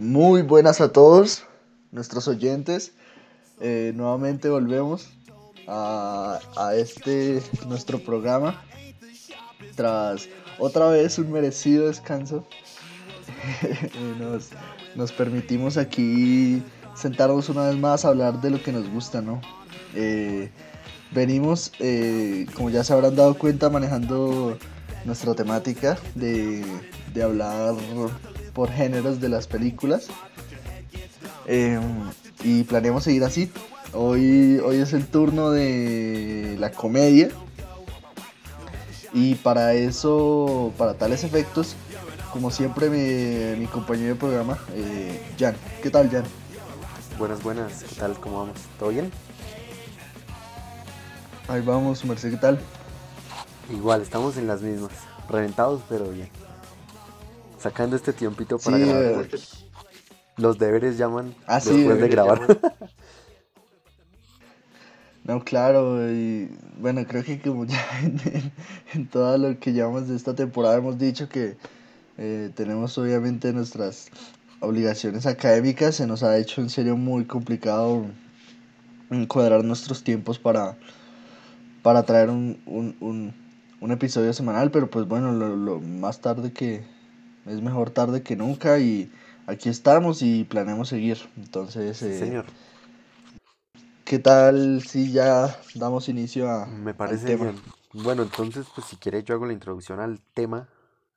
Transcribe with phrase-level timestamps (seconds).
[0.00, 1.44] Muy buenas a todos
[1.92, 2.94] nuestros oyentes.
[3.60, 5.10] Eh, nuevamente volvemos
[5.68, 8.64] a, a este nuestro programa
[9.76, 10.26] tras
[10.58, 12.46] otra vez un merecido descanso.
[14.18, 14.50] nos,
[14.94, 16.62] nos permitimos aquí
[16.94, 19.40] sentarnos una vez más a hablar de lo que nos gusta, ¿no?
[19.94, 20.50] Eh,
[21.12, 24.58] venimos, eh, como ya se habrán dado cuenta, manejando
[25.04, 26.64] nuestra temática de,
[27.14, 27.74] de hablar
[28.52, 30.08] por géneros de las películas.
[31.46, 31.82] Em,
[32.44, 33.50] y planeamos seguir así.
[33.92, 37.30] Hoy, hoy es el turno de la comedia.
[39.12, 41.74] Y para eso, para tales efectos,
[42.32, 45.56] como siempre, mi, mi compañero de programa, eh, Jan.
[45.82, 46.24] ¿Qué tal, Jan?
[47.18, 47.82] Buenas, buenas.
[47.84, 48.18] ¿Qué tal?
[48.20, 48.56] ¿Cómo vamos?
[48.78, 49.10] ¿Todo bien?
[51.48, 52.60] Ahí vamos, Merced, ¿qué tal?
[53.72, 54.92] Igual, estamos en las mismas.
[55.28, 56.28] Reventados, pero bien.
[57.58, 59.04] Sacando este tiempito para Sí, grabar.
[59.26, 59.40] eh,
[60.36, 62.40] Los deberes llaman Ah, sí, después de grabar.
[65.22, 66.48] No, claro, y
[66.78, 68.52] bueno, creo que como ya en, en-
[68.94, 71.56] en todo lo que llevamos de esta temporada hemos dicho que
[72.20, 74.08] eh, tenemos obviamente nuestras
[74.60, 78.06] obligaciones académicas, se nos ha hecho en serio muy complicado
[79.10, 80.76] encuadrar nuestros tiempos para,
[81.82, 83.34] para traer un, un, un,
[83.80, 86.84] un episodio semanal, pero pues bueno, lo, lo más tarde que
[87.46, 89.10] es mejor tarde que nunca y
[89.46, 91.18] aquí estamos y planeamos seguir.
[91.38, 92.46] Entonces, Sí, eh, señor.
[94.04, 97.44] ¿Qué tal si ya damos inicio a, Me al parece tema?
[97.44, 97.60] bien.
[97.92, 100.68] Bueno, entonces, pues si quiere yo hago la introducción al tema,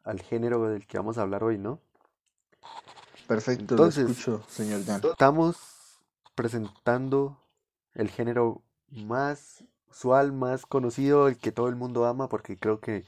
[0.03, 1.79] al género del que vamos a hablar hoy, ¿no?
[3.27, 5.01] Perfecto, lo Entonces, escucho, señor Jan.
[5.03, 5.57] Estamos
[6.35, 7.37] presentando
[7.93, 13.05] el género más usual, más conocido, el que todo el mundo ama, porque creo que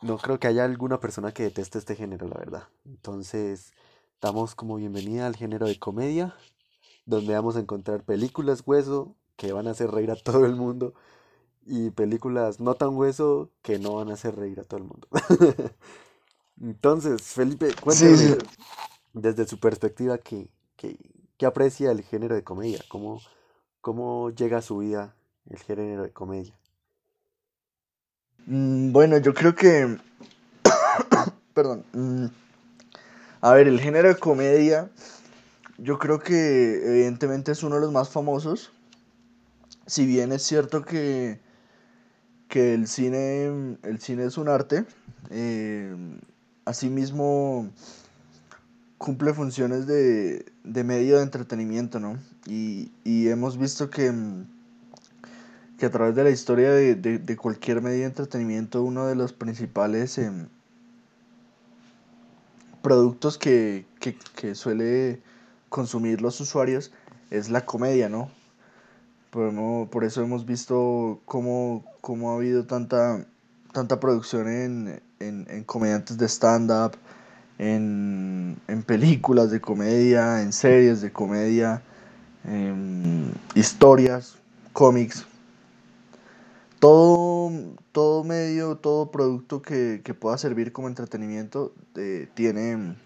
[0.00, 2.68] no creo que haya alguna persona que deteste este género, la verdad.
[2.84, 3.72] Entonces,
[4.20, 6.34] damos como bienvenida al género de comedia,
[7.06, 10.94] donde vamos a encontrar películas hueso que van a hacer reír a todo el mundo
[11.66, 15.08] y películas no tan hueso que no van a hacer reír a todo el mundo.
[16.60, 18.34] Entonces, Felipe, Sí, sí.
[19.14, 20.96] desde su perspectiva que, que,
[21.38, 23.20] que aprecia el género de comedia, cómo,
[23.80, 25.16] cómo llega a su vida
[25.50, 26.54] el género de comedia.
[28.46, 29.98] Mm, Bueno, yo creo que,
[31.54, 32.26] perdón, mm,
[33.40, 34.90] a ver, el género de comedia,
[35.78, 38.72] yo creo que evidentemente es uno de los más famosos,
[39.86, 41.40] si bien es cierto que,
[42.52, 44.84] que el cine, el cine es un arte,
[45.30, 45.96] eh,
[46.66, 47.70] asimismo
[48.98, 52.18] cumple funciones de, de medio de entretenimiento, ¿no?
[52.46, 54.12] Y, y hemos visto que,
[55.78, 59.14] que a través de la historia de, de- de cualquier medio de entretenimiento, uno de
[59.14, 60.46] los principales em,
[62.82, 65.22] productos que, que, que suele
[65.70, 66.92] consumir los usuarios
[67.30, 68.30] es la comedia, ¿no?
[69.32, 73.24] Por, eso hemos visto cómo, cómo ha habido tanta,
[73.72, 76.98] tanta producción en, en, en comediantes de stand-up,
[77.56, 81.80] en, en películas de comedia, en series de comedia,
[82.44, 84.36] en historias,
[84.74, 85.24] cómics.
[86.78, 87.50] Todo,
[87.92, 92.96] todo medio, todo producto que, que pueda servir como entretenimiento eh, tiene,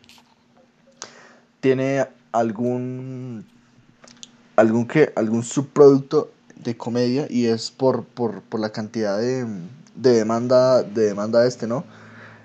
[1.61, 3.47] tiene algún,
[4.57, 9.47] algún, que, algún subproducto de comedia y es por, por, por la cantidad de,
[9.95, 11.85] de demanda de demanda de este, ¿no?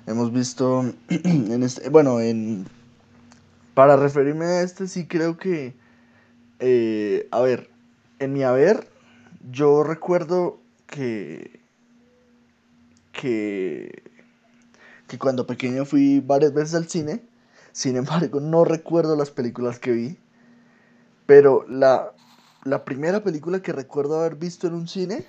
[0.05, 2.67] Hemos visto en este, bueno, en,
[3.73, 5.73] para referirme a este sí creo que,
[6.59, 7.69] eh, a ver,
[8.19, 8.87] en mi haber,
[9.49, 11.61] yo recuerdo que,
[13.11, 14.03] que,
[15.07, 17.21] que cuando pequeño fui varias veces al cine,
[17.71, 20.17] sin embargo no recuerdo las películas que vi,
[21.31, 22.11] pero la,
[22.65, 25.23] la primera película que recuerdo haber visto en un cine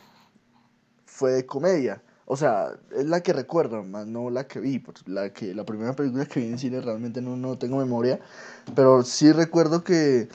[1.06, 2.02] fue de comedia.
[2.25, 4.81] O sea, es la que recuerdo, más no la que vi.
[4.81, 8.19] pues, La, que, la primera película que vi en cine realmente no, no tengo memoria.
[8.75, 10.28] Pero sí recuerdo que,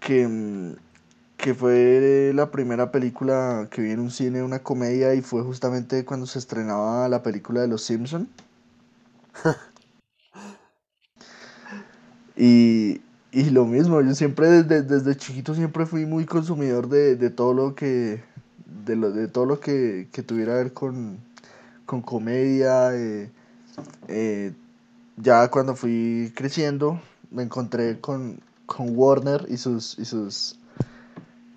[0.00, 0.74] que,
[1.36, 6.06] que fue la primera película que vi en un cine, una comedia, y fue justamente
[6.06, 8.26] cuando se estrenaba la película de Los Simpson.
[12.36, 13.00] Y,
[13.34, 17.54] y lo mismo, yo siempre desde, desde chiquito siempre fui muy consumidor de, de todo
[17.54, 18.22] lo que
[18.86, 21.18] de, lo, de todo lo que, que tuviera que ver con,
[21.86, 22.94] con comedia.
[22.96, 23.30] eh,
[24.08, 24.52] eh,
[25.16, 27.00] ya cuando fui creciendo
[27.30, 30.58] me encontré con, con Warner y sus, y sus,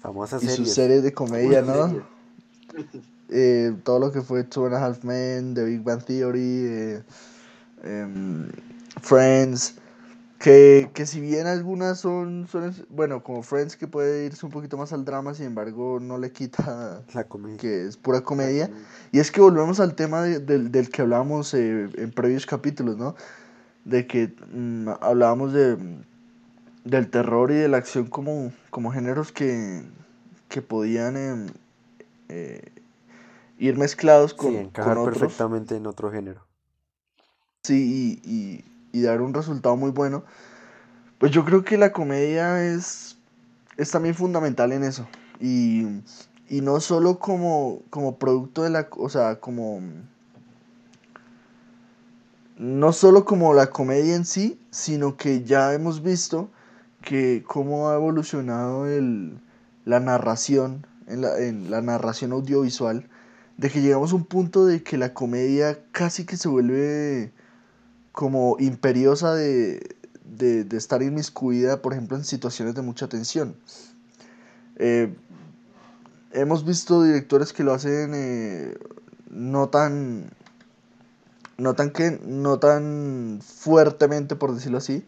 [0.02, 0.74] Famosas y sus series.
[0.74, 1.90] series de comedia, ¿no?
[1.90, 2.04] series.
[3.30, 7.04] Eh, todo lo que fue Two and a Half Men, The Big Bang Theory, eh,
[7.84, 8.50] em,
[9.02, 9.76] Friends,
[10.39, 14.78] que, que si bien algunas son, son, bueno, como Friends que puede irse un poquito
[14.78, 17.57] más al drama, sin embargo no le quita La comedia.
[17.57, 18.69] que es pura comedia.
[19.12, 22.98] Y es que volvemos al tema de- del, del que hablábamos eh, en previos capítulos,
[22.98, 23.16] ¿no?
[23.86, 25.78] De que mm, hablábamos de,
[26.83, 29.83] del terror y de la acción como, como géneros que,
[30.50, 31.48] que podían em,
[32.30, 32.62] eh,
[33.57, 35.22] ir mezclados con, Sí, encajar con otros.
[35.22, 36.45] perfectamente en otro género.
[37.63, 38.63] Sí, y, y-
[38.98, 40.24] y dar un resultado muy bueno.
[41.18, 43.18] Pues yo creo que la comedia es,
[43.78, 45.08] es también fundamental en eso.
[45.40, 45.86] Y,
[46.50, 49.82] y no solo como, como producto de la, o sea, como...
[52.58, 56.50] No solo como la comedia en sí, sino que ya hemos visto
[57.04, 59.40] que cómo ha evolucionado el,
[59.86, 63.08] la narración, en la, en la narración audiovisual,
[63.58, 67.32] de que llegamos a un punto de que la comedia casi que se vuelve
[68.18, 73.56] como imperiosa de, de, de estar inmiscuida, por ejemplo, en situaciones de mucha tensión.
[74.78, 75.16] Eh,
[76.31, 78.75] hemos visto directores que lo hacen eh,
[79.30, 80.31] no tan
[81.60, 85.06] no tan que no tan fuertemente por decirlo así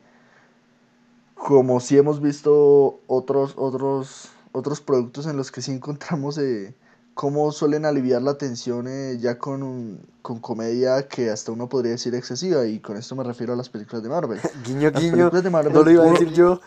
[1.34, 6.76] como si hemos visto otros otros otros productos en los que sí encontramos eh,
[7.20, 11.92] cómo suelen aliviar la tensión eh, ya con un- con comedia que hasta uno podría
[11.92, 15.18] decir excesiva y con esto me refiero a las películas de Marvel Guiño, las guiño.
[15.18, 16.62] películas de Marvel No lo iba a uno- decir yo.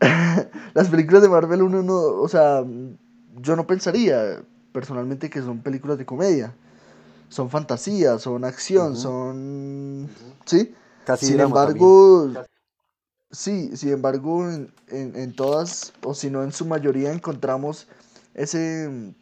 [0.72, 2.64] las películas de Marvel uno no, o sea,
[3.36, 4.42] yo no pensaría
[4.72, 6.54] personalmente que son películas de comedia.
[7.28, 10.08] Son fantasías, son acción, son...
[10.46, 10.74] ¿Sí?
[11.04, 12.30] Casi sin embargo,
[13.30, 17.88] sí, sin embargo, en, en- en todas, o si no en su mayoría, encontramos
[18.34, 19.12] ese,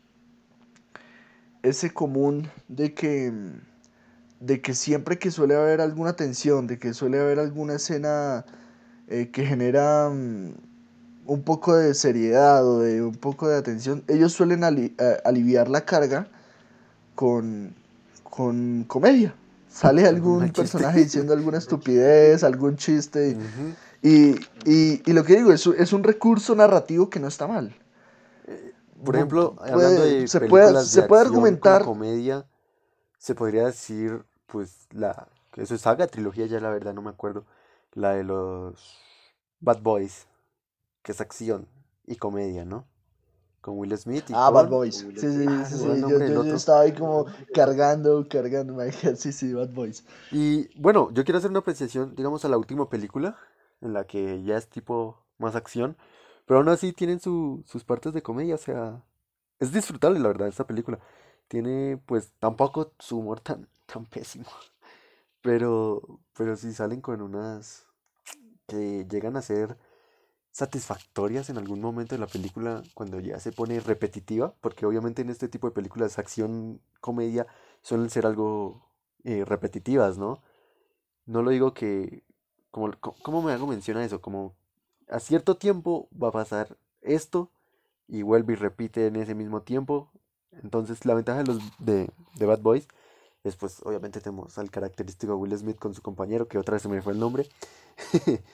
[1.62, 3.32] ese común de que,
[4.40, 8.44] de que siempre que suele haber alguna tensión, de que suele haber alguna escena
[9.08, 10.52] eh, que genera mm,
[11.26, 15.68] un poco de seriedad o de un poco de atención, ellos suelen ali- a- aliviar
[15.68, 16.28] la carga
[17.14, 17.74] con,
[18.24, 19.34] con comedia.
[19.68, 20.62] Sale algún chiste.
[20.62, 23.36] personaje diciendo alguna estupidez, algún chiste.
[24.02, 24.30] Y,
[24.64, 27.74] y, y lo que digo, es, es un recurso narrativo que no está mal.
[29.04, 32.46] Por No, ejemplo, puede- hablando de se películas puede- de se puede acción argumentar- comedia,
[33.18, 35.28] se podría decir, pues, la...
[35.52, 37.44] que Eso es saga, trilogía, ya la verdad no me acuerdo.
[37.92, 38.98] La de los
[39.60, 40.26] Bad Boys,
[41.02, 41.66] que es acción
[42.06, 42.86] y comedia, ¿no?
[43.60, 44.96] Con Will Smith y Ah, Bad Boys.
[44.96, 48.78] Sí, sí, Ah, sí, sí, Yo, yo- yo estaba ahí como cargando, cargando.
[49.16, 50.04] Sí, sí, Bad Boys.
[50.30, 53.36] Y bueno, yo quiero hacer una apreciación, digamos, a la última película,
[53.82, 55.96] en la que ya es tipo más acción,
[56.50, 59.04] pero aún así tienen su- sus partes de comedia, o sea,
[59.60, 61.00] es disfrutable la verdad esta película.
[61.48, 64.46] Tiene pues tampoco su humor tan, tan pésimo,
[65.42, 67.86] pero, pero sí salen con unas
[68.68, 69.78] que llegan a ser
[70.52, 75.30] satisfactorias en algún momento de la película cuando ya se pone repetitiva, porque obviamente en
[75.30, 77.46] este tipo de películas acción, comedia,
[77.82, 78.82] suelen ser algo
[79.24, 80.42] eh, repetitivas, ¿no?
[81.26, 82.24] No lo digo que,
[82.70, 84.20] como, co- ¿cómo me hago mención a eso?
[84.20, 84.54] Como
[85.10, 87.50] a cierto tiempo va a pasar esto
[88.06, 90.10] y vuelve y repite en ese mismo tiempo.
[90.62, 92.88] Entonces la ventaja de los de, de Bad Boys
[93.44, 96.88] es pues obviamente tenemos al característico Will Smith con su compañero, que otra vez se
[96.88, 97.48] me fue el nombre.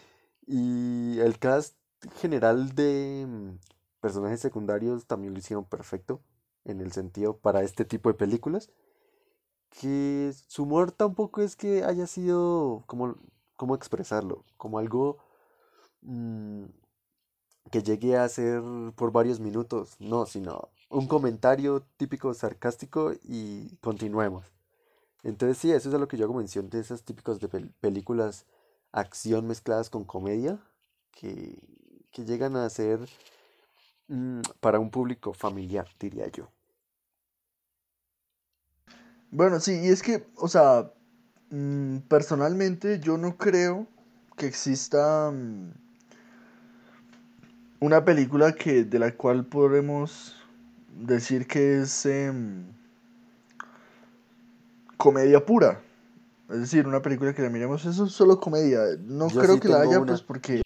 [0.46, 1.76] Y el cast
[2.20, 3.58] general de mm,
[4.00, 6.22] personajes secundarios también lo hicieron perfecto
[6.64, 8.70] en el sentido para este tipo de películas.
[9.70, 13.16] Que su humor tampoco es que haya sido, como,
[13.56, 14.44] ¿cómo expresarlo?
[14.56, 15.18] Como algo
[16.02, 16.64] mm,
[17.70, 18.62] que llegue a ser
[18.94, 24.44] por varios minutos, no, sino un comentario típico sarcástico y continuemos.
[25.22, 27.72] Entonces sí, eso es a lo que yo hago mención de esas típicos de pel-
[27.80, 28.46] películas
[28.92, 30.60] acción mezcladas con comedia
[31.12, 31.58] que,
[32.12, 33.00] que llegan a ser
[34.08, 36.50] mm, para un público familiar, diría yo.
[39.30, 40.92] Bueno, sí, y es que, o sea,
[41.50, 43.86] mm, personalmente yo no creo
[44.36, 45.32] que exista
[47.80, 50.36] una película que de la cual podemos
[50.98, 52.64] decir que es em,
[54.96, 55.80] comedia pura.
[56.50, 58.80] Es decir, una película que la miremos, eso es solo comedia.
[59.04, 60.12] No Yo creo sí que la haya, una.
[60.12, 60.62] pues porque...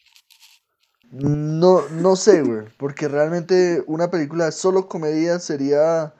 [1.10, 6.14] No, no sé, güey, porque realmente una película solo comedia sería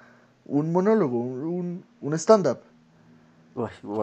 [0.47, 2.59] un monólogo, un, un stand-up.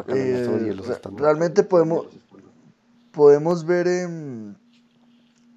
[0.08, 1.20] Eh, stand-up.
[1.20, 2.08] realmente podemos,
[3.12, 4.56] podemos ver en,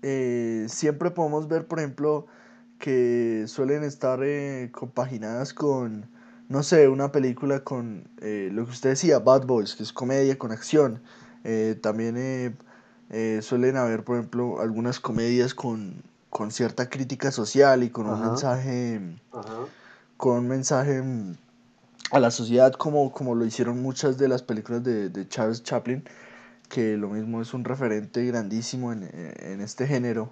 [0.02, 2.26] eh, siempre podemos ver, por ejemplo,
[2.78, 6.06] que suelen estar eh, compaginadas con,
[6.48, 10.38] no sé, una película con eh, lo que usted decía, Bad Boys, que es comedia
[10.38, 11.02] con acción.
[11.82, 12.56] también
[13.42, 19.00] suelen haber, por ejemplo, algunas comedias con, con cierta crítica social y con un mensaje,
[20.16, 21.02] con un mensaje
[22.12, 26.04] a la sociedad como, como lo hicieron muchas de las películas de, de Charles Chaplin
[26.70, 30.30] que lo mismo es un referente grandísimo en, en, este género,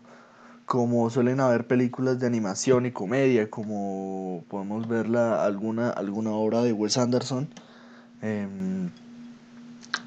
[0.64, 6.72] como suelen haber películas de animación y comedia, como podemos ver alguna, alguna obra de
[6.72, 7.48] Wes Anderson,
[8.22, 8.90] em,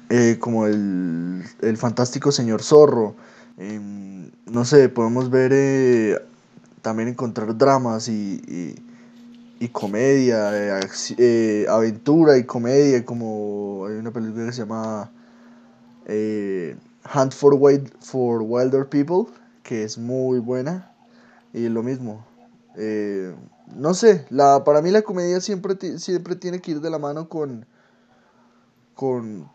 [0.08, 3.14] eh, como el, el, fantástico señor zorro,
[3.58, 6.18] em, no sé, podemos ver eh,
[6.80, 8.74] también encontrar dramas y,
[9.60, 10.50] y, comedia,
[11.18, 15.10] eh, aventura y comedia, como hay una película que se llama
[16.06, 16.76] eh,
[17.14, 19.32] Hunt for, Wild, for Wilder People,
[19.62, 20.92] que es muy buena.
[21.52, 22.24] Y lo mismo.
[22.76, 23.34] Eh,
[23.74, 27.28] no sé, la, para mí la comedia siempre, siempre tiene que ir de la mano
[27.28, 27.66] con,
[28.94, 29.48] con,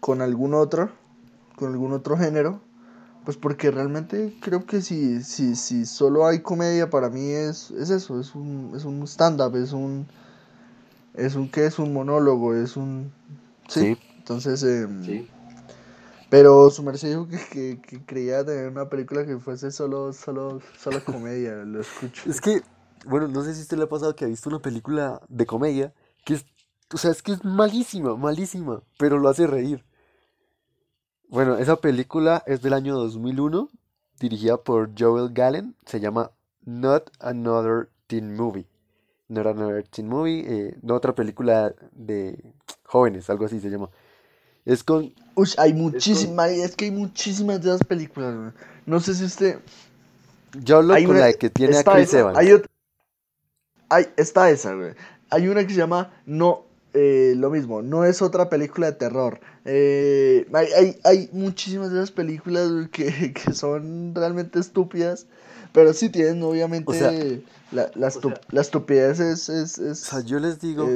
[0.00, 0.90] con algún otro,
[1.56, 2.60] con algún otro género.
[3.24, 7.90] Pues porque realmente creo que si, si, si solo hay comedia, para mí es, es
[7.90, 10.06] eso, es un, es un stand-up, es un,
[11.12, 11.66] es un, ¿qué?
[11.66, 13.12] Es un monólogo, es un...
[13.68, 13.98] sí.
[14.28, 15.26] Entonces, em,
[16.28, 21.02] pero su merced dijo que, que, creía tener una película que fuese solo, solo, solo
[21.02, 22.28] comedia, lo escucho.
[22.28, 22.60] Es que,
[23.06, 25.46] bueno, no sé si a usted le ha pasado que ha visto una película de
[25.46, 25.94] comedia
[26.26, 26.44] que es,
[26.92, 29.82] o sea, es que es malísima, malísima, pero lo hace reír.
[31.30, 33.70] Bueno, esa película es del año 2001,
[34.20, 36.32] dirigida por Joel Gallen, se llama
[36.66, 38.68] Not Another Teen Movie.
[39.28, 42.52] Not Another Teen Movie, eh, no otra película de
[42.84, 43.88] jóvenes, algo así se llama.
[44.68, 45.14] Es con.
[45.34, 48.52] Uy, hay muchísimas, es, que hay muchísimas de esas películas,
[48.84, 49.60] No sé si usted.
[50.62, 52.36] Yo hablo con la que tiene a Chris Evans.
[52.36, 52.68] Hay otra.
[53.88, 54.92] Hay, está esa, güey.
[55.30, 56.64] Hay una que se llama No.
[56.92, 59.40] Eh, lo mismo, no es otra película de terror.
[59.64, 65.26] Eh, hay, hay, hay, muchísimas de esas películas que, que, son realmente estúpidas.
[65.72, 67.42] Pero sí tienen, obviamente.
[67.72, 70.86] la, la, estupidez es, es, O sea, yo les digo.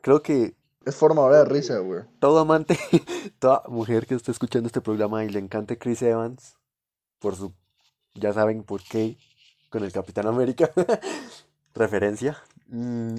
[0.00, 0.54] creo que
[0.86, 2.04] es formadora de risa, güey.
[2.20, 2.78] Todo amante,
[3.40, 6.56] toda mujer que esté escuchando este programa y le encante Chris Evans,
[7.18, 7.52] por su,
[8.14, 9.18] ya saben por qué,
[9.68, 10.70] con el Capitán América,
[11.74, 12.40] referencia.
[12.68, 13.16] Mm,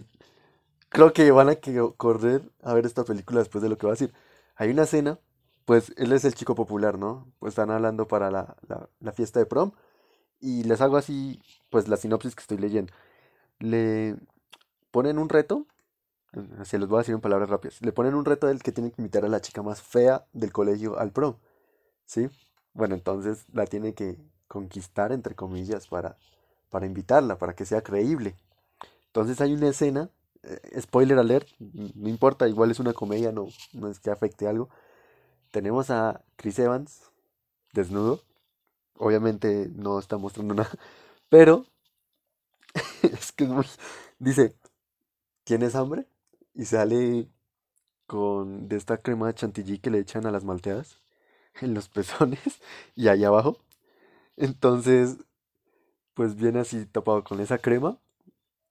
[0.87, 1.57] creo que van a
[1.97, 4.13] correr a ver esta película después de lo que va a decir.
[4.55, 5.19] Hay una escena,
[5.65, 7.31] pues él es el chico popular, ¿no?
[7.39, 8.55] Pues están hablando para la,
[8.99, 9.73] la fiesta de prom
[10.39, 12.93] y les hago así, pues la sinopsis que estoy leyendo.
[13.59, 14.15] Le
[14.91, 15.67] ponen un reto
[16.63, 17.81] se los voy a decir en palabras rápidas.
[17.81, 20.51] Le ponen un reto del que tiene que invitar a la chica más fea del
[20.51, 21.35] colegio al prom.
[22.05, 22.29] ¿Sí?
[22.73, 26.17] Bueno, entonces la tiene que conquistar, entre comillas, para,
[26.69, 28.35] para invitarla, para que sea creíble.
[29.07, 30.09] Entonces hay una escena,
[30.43, 34.69] eh, spoiler alert, no importa, igual es una comedia, no, no es que afecte algo.
[35.51, 37.11] Tenemos a Chris Evans,
[37.73, 38.21] desnudo.
[38.95, 40.71] Obviamente no está mostrando nada,
[41.29, 41.65] pero
[43.03, 43.65] es que es muy...
[44.19, 44.55] Dice,
[45.43, 46.07] ¿tienes hambre?
[46.57, 47.29] Y sale
[48.07, 51.01] con de esta crema de chantilly que le echan a las malteadas
[51.61, 52.61] en los pezones
[52.95, 53.59] y ahí abajo.
[54.37, 55.17] Entonces,
[56.13, 57.99] pues viene así tapado con esa crema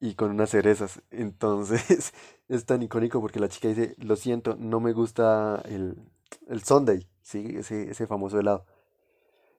[0.01, 1.03] y con unas cerezas.
[1.11, 2.15] Entonces,
[2.49, 5.97] es tan icónico porque la chica dice, lo siento, no me gusta el,
[6.49, 7.55] el sundae, ¿sí?
[7.59, 8.67] Ese, ese famoso helado.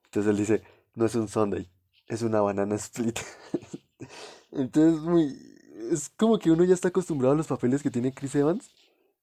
[0.06, 0.64] Entonces él dice,
[0.96, 1.70] no es un sundae,
[2.08, 3.20] es una banana split.
[4.52, 5.57] Entonces, muy,
[5.92, 8.70] es como que uno ya está acostumbrado a los papeles que tiene Chris Evans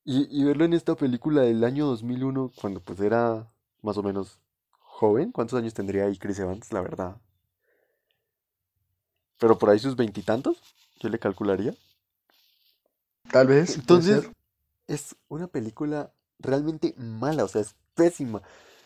[0.05, 4.39] y, verlo en esta película del año 2001 cuando pues era más o menos
[4.79, 5.33] joven.
[5.33, 7.17] ¿Cuántos años tendría ahí Chris Evans, la verdad?
[9.39, 10.59] Pero por ahí sus veintitantos,
[11.01, 11.75] yo le calcularía.
[13.31, 13.77] Tal vez.
[13.77, 14.29] Entonces,
[14.87, 18.43] es una película realmente mala, o sea, es pésima.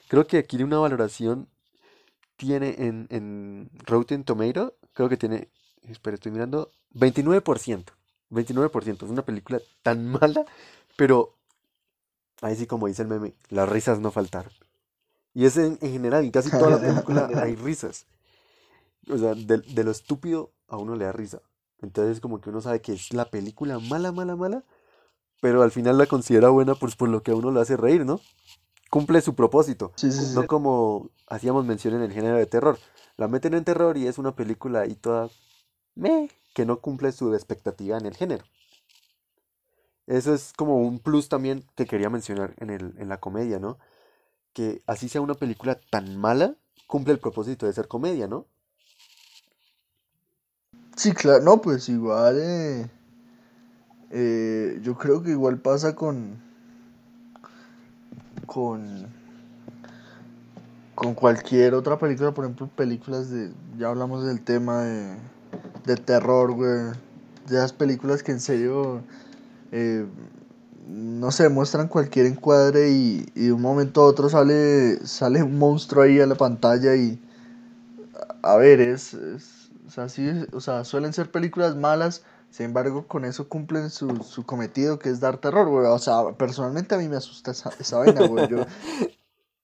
[0.06, 1.48] Creo que aquí una valoración
[2.36, 5.50] tiene en, en Rotten Tomato, creo que tiene,
[5.82, 7.84] espera, estoy mirando, 29%.
[8.30, 9.04] 29%.
[9.04, 10.44] Es una película tan mala,
[10.96, 11.34] pero
[12.40, 14.52] ahí sí como dice el meme, las risas no faltaron.
[15.34, 18.06] Y es en, general, en casi toda la película hay risas.
[19.08, 21.40] O sea, de, lo estúpido a uno le da risa.
[21.80, 24.64] Entonces como que uno sabe que es la película mala, mala, mala,
[25.40, 28.04] pero al final la considera buena pues por lo que a uno le hace reír,
[28.04, 28.20] ¿no?
[28.90, 29.92] Cumple su propósito.
[30.34, 32.78] no como hacíamos mención en el género de terror.
[33.16, 35.28] La meten en terror y es una película ahí toda...
[35.98, 38.44] Meh, que no cumple su expectativa en el género.
[40.06, 43.78] Eso es como un plus también que quería mencionar en, el, en la comedia, ¿no?
[44.52, 46.54] Que así sea una película tan mala,
[46.86, 48.46] cumple el propósito de ser comedia, ¿no?
[50.96, 52.90] Sí, claro, no, pues igual, eh,
[54.10, 56.40] eh, yo creo que igual pasa con,
[58.46, 59.08] con,
[60.94, 65.18] con cualquier otra película, por ejemplo, películas de, ya hablamos del tema de,
[65.84, 66.92] de terror, güey,
[67.48, 69.02] de esas películas que en serio,
[69.72, 70.06] eh,
[70.88, 75.58] no se muestran cualquier encuadre y, y, de un momento a otro sale, sale un
[75.58, 77.20] monstruo ahí a la pantalla y,
[78.42, 83.06] a ver, es, es o sea, sí, o sea, suelen ser películas malas, sin embargo,
[83.06, 85.86] con eso cumplen su, su cometido, que es dar terror, güey.
[85.86, 88.48] O sea, personalmente a mí me asusta esa, esa vaina, güey.
[88.48, 88.66] Yo,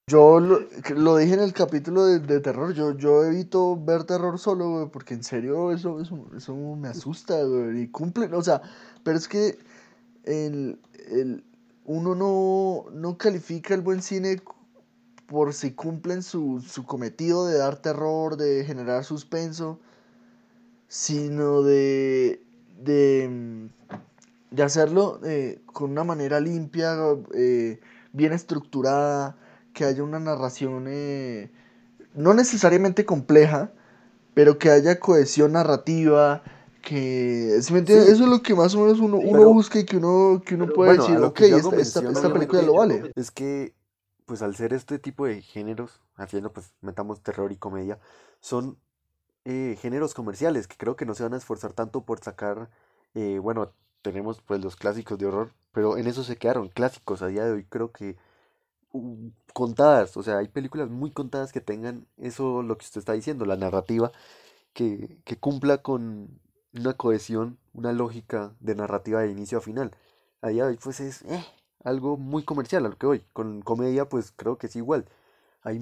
[0.06, 4.88] yo lo, dije en el capítulo de, terror, yo, yo evito ver terror solo, güey,
[4.90, 7.82] porque en serio eso, eso, eso me asusta, güey.
[7.82, 8.60] Y cumplen, o sea,
[9.02, 9.58] pero es que
[10.24, 10.78] el,
[11.10, 11.42] el,
[11.86, 14.42] uno no, no califica el buen cine
[15.26, 19.80] por si cumplen su, su cometido de dar terror, de generar suspenso,
[20.86, 22.42] sino de,
[22.78, 23.70] de,
[24.50, 26.94] de hacerlo eh, con una manera limpia,
[27.34, 27.80] eh,
[28.12, 29.38] bien estructurada,
[29.74, 31.50] que haya una narración eh,
[32.14, 33.72] no necesariamente compleja,
[34.32, 36.42] pero que haya cohesión narrativa,
[36.80, 38.06] que ¿sí me entiendes?
[38.06, 38.12] Sí.
[38.12, 40.68] eso es lo que más o menos uno, uno busca y que uno, que uno
[40.68, 43.12] puede bueno, decir, ok, esta, esta, esta, película lo vale.
[43.16, 43.74] Es que,
[44.24, 47.98] pues al ser este tipo de géneros, haciendo pues metamos terror y comedia,
[48.40, 48.78] son
[49.44, 52.70] eh, géneros comerciales que creo que no se van a esforzar tanto por sacar,
[53.14, 57.26] eh, bueno, tenemos pues los clásicos de horror, pero en eso se quedaron clásicos a
[57.26, 58.16] día de hoy, creo que
[59.52, 63.44] contadas, o sea, hay películas muy contadas que tengan eso, lo que usted está diciendo,
[63.46, 64.12] la narrativa,
[64.72, 66.40] que, que cumpla con
[66.74, 69.92] una cohesión, una lógica de narrativa de inicio a final.
[70.42, 71.44] A día de hoy pues es eh,
[71.84, 75.06] algo muy comercial a lo que voy, con comedia pues creo que es igual.
[75.62, 75.80] Hay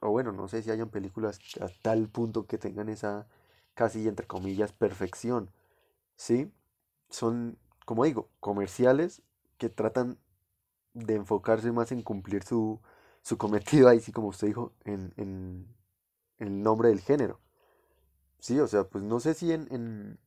[0.00, 3.26] o bueno, no sé si hayan películas a tal punto que tengan esa
[3.74, 5.50] casi entre comillas perfección.
[6.16, 6.52] ¿Sí?
[7.10, 9.22] Son, como digo, comerciales
[9.58, 10.18] que tratan
[10.96, 12.80] de enfocarse más en cumplir su,
[13.22, 15.66] su cometido ahí, sí, como usted dijo, en, en,
[16.38, 17.38] el nombre del género.
[18.40, 20.18] Sí, o sea, pues no sé si en, en,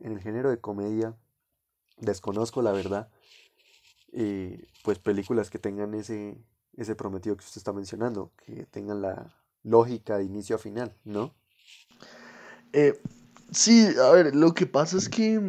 [0.00, 1.14] en el género de comedia,
[1.98, 3.10] desconozco la verdad,
[4.12, 6.38] eh, pues películas que tengan ese,
[6.76, 11.34] ese prometido que usted está mencionando, que tengan la lógica de inicio a final, ¿no?
[12.72, 12.98] Eh,
[13.50, 15.40] sí, a ver, lo que pasa es que,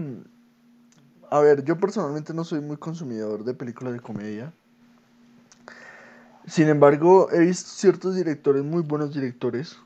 [1.29, 4.53] a ver, yo personalmente no soy muy consumidor de películas de comedia.
[6.45, 9.77] Sin embargo, he visto ciertos directores, muy buenos directores,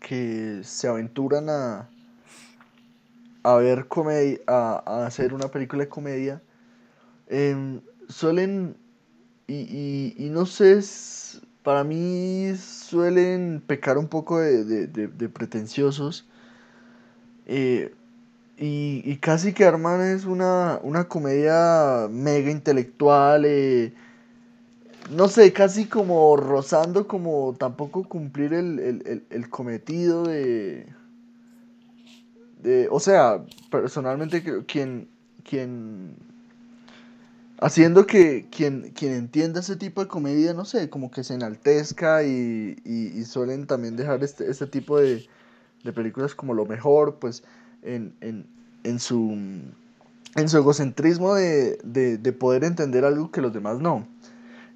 [0.00, 1.88] que se aventuran a,
[3.42, 6.42] a ver comedia, a, a hacer una película de comedia.
[7.26, 8.76] Eh, suelen
[9.46, 10.80] y, y, y, no sé,
[11.62, 16.28] para mí suelen pecar un poco de, de, de, de pretenciosos.
[17.46, 17.94] Eh,
[18.58, 23.44] y, y, casi que arman es una, una comedia mega intelectual.
[23.46, 23.92] Eh,
[25.10, 30.86] no sé, casi como rozando, como tampoco cumplir el, el, el, el cometido de,
[32.62, 32.88] de...
[32.90, 35.08] O sea, personalmente quien,
[35.42, 36.16] quien
[37.60, 42.22] haciendo que quien, quien entienda ese tipo de comedia, no sé, como que se enaltezca
[42.22, 45.26] y, y, y suelen también dejar este, este tipo de,
[45.82, 47.42] de, películas como lo mejor, pues
[47.84, 48.46] en, en,
[48.82, 49.30] en, su,
[50.34, 54.06] en su egocentrismo de, de, de, poder entender algo que los demás no.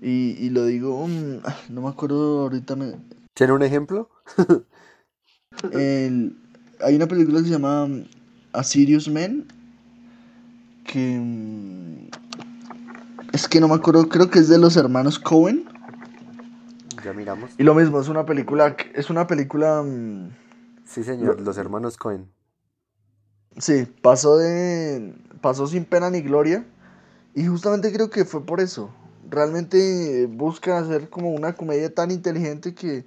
[0.00, 2.76] Y, y lo digo, um, no me acuerdo ahorita.
[2.76, 2.94] Me...
[3.34, 4.08] ¿Tiene un ejemplo?
[5.72, 6.36] El,
[6.80, 8.04] hay una película que se llama um,
[8.52, 9.46] A Serious Man
[10.84, 12.08] que um,
[13.32, 15.64] es que no me acuerdo, creo que es de los hermanos Cohen.
[17.04, 17.50] Ya miramos.
[17.58, 19.84] Y lo mismo, es una película, es una película...
[20.84, 22.26] Sí, señor, los hermanos Cohen.
[23.58, 25.14] Sí, pasó de...
[25.40, 26.64] pasó sin pena ni gloria.
[27.34, 28.90] Y justamente creo que fue por eso.
[29.28, 33.04] Realmente busca hacer como una comedia tan inteligente que,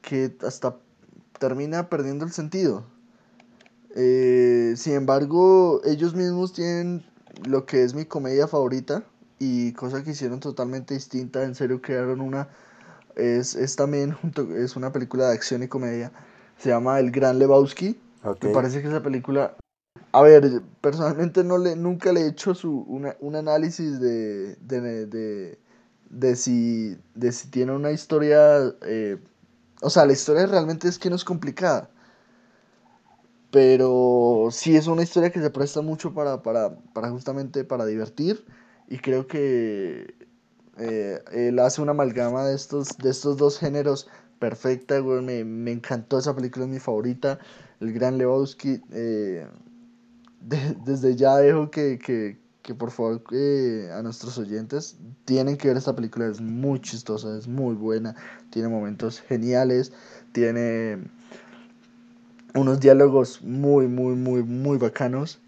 [0.00, 0.76] que hasta
[1.38, 2.84] termina perdiendo el sentido.
[3.94, 7.04] Eh, sin embargo, ellos mismos tienen
[7.46, 9.04] lo que es mi comedia favorita,
[9.38, 12.48] y cosa que hicieron totalmente distinta, en serio crearon una,
[13.16, 16.12] es, es también junto, es una película de acción y comedia,
[16.58, 18.48] se llama El Gran Lebowski, okay.
[18.48, 19.56] me parece que esa película,
[20.12, 25.06] a ver, personalmente no le, nunca le he hecho su, una, un análisis de, de,
[25.06, 25.58] de,
[26.10, 29.18] de, si, de si tiene una historia, eh,
[29.82, 31.90] o sea, la historia realmente es que no es complicada,
[33.50, 38.44] pero sí es una historia que se presta mucho para, para, para justamente para divertir
[38.88, 40.14] y creo que
[40.78, 45.22] eh, él hace una amalgama de estos, de estos dos géneros perfecta, güey.
[45.22, 47.38] Me, me encantó esa película, es mi favorita.
[47.80, 48.80] El Gran Lebowski.
[48.92, 49.46] eh,
[50.40, 55.68] de- desde ya dejo que, que, que por favor eh, a nuestros oyentes tienen que
[55.68, 56.26] ver esta película.
[56.26, 58.14] Es muy chistosa, es muy buena.
[58.50, 59.92] Tiene momentos geniales.
[60.32, 60.98] Tiene
[62.54, 65.38] unos diálogos muy, muy, muy, muy bacanos.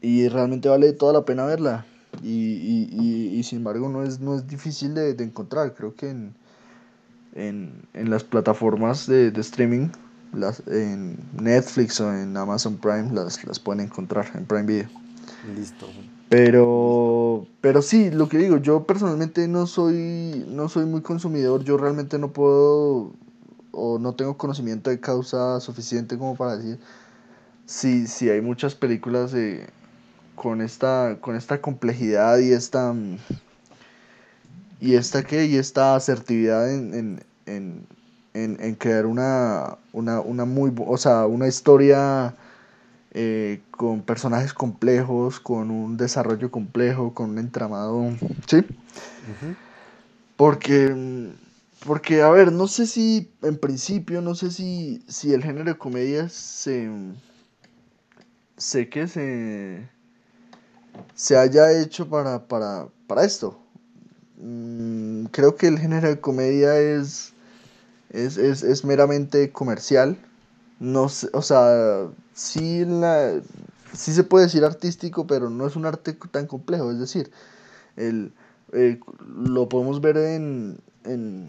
[0.00, 1.86] Y realmente vale toda la pena verla.
[2.22, 5.74] Y, y, y, y sin embargo no es, no es difícil de, de encontrar.
[5.74, 6.34] Creo que en,
[7.34, 9.88] en, en las plataformas de, de streaming,
[10.32, 14.88] las, en Netflix o en Amazon Prime, las, las pueden encontrar en Prime Video.
[15.56, 15.86] Listo.
[16.28, 21.76] Pero, pero sí, lo que digo, yo personalmente no soy, no soy muy consumidor, yo
[21.76, 23.12] realmente no puedo
[23.70, 26.78] o no tengo conocimiento de causa suficiente como para decir
[27.66, 29.66] si, si hay muchas películas de,
[30.34, 32.94] con esta, con esta complejidad y esta,
[34.84, 37.86] y esta qué, y esta asertividad en, en, en,
[38.34, 42.34] en, en crear una, una, una muy, o sea, una historia
[43.12, 48.10] eh, con personajes complejos, con un desarrollo complejo, con un entramado,
[48.46, 48.58] ¿sí?
[50.36, 51.32] Porque,
[51.86, 55.78] porque, a ver, no sé si, en principio, no sé si, si el género de
[55.78, 56.90] comedia se,
[58.58, 59.88] sé que se,
[61.14, 63.63] se haya hecho para, para, para esto.
[64.36, 67.32] Mm, creo que el género de comedia es,
[68.10, 70.16] es, es, es meramente comercial.
[70.80, 73.40] No sé, o sea, sí, la,
[73.92, 76.90] sí se puede decir artístico, pero no es un arte tan complejo.
[76.90, 77.30] Es decir,
[77.96, 78.32] el,
[78.72, 78.98] eh,
[79.36, 81.48] lo podemos ver en, en,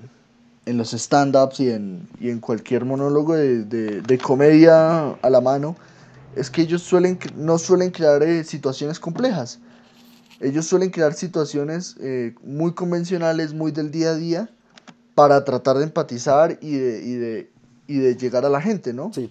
[0.65, 5.41] en los stand-ups y en, y en cualquier monólogo de, de, de comedia a la
[5.41, 5.75] mano.
[6.35, 9.59] Es que ellos suelen, no suelen crear eh, situaciones complejas.
[10.39, 14.49] Ellos suelen crear situaciones eh, muy convencionales, muy del día a día,
[15.15, 17.49] para tratar de empatizar y de, y de,
[17.87, 19.13] y de llegar a la gente, ¿no?
[19.13, 19.29] Sí.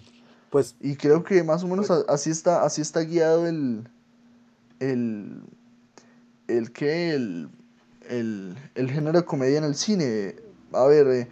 [0.49, 3.87] Pues Y creo que más o menos a- así está, así está guiado el,
[4.79, 5.41] el,
[6.47, 7.49] el que el,
[8.09, 10.35] el, el género de comedia en el cine.
[10.73, 11.27] A ver, eh,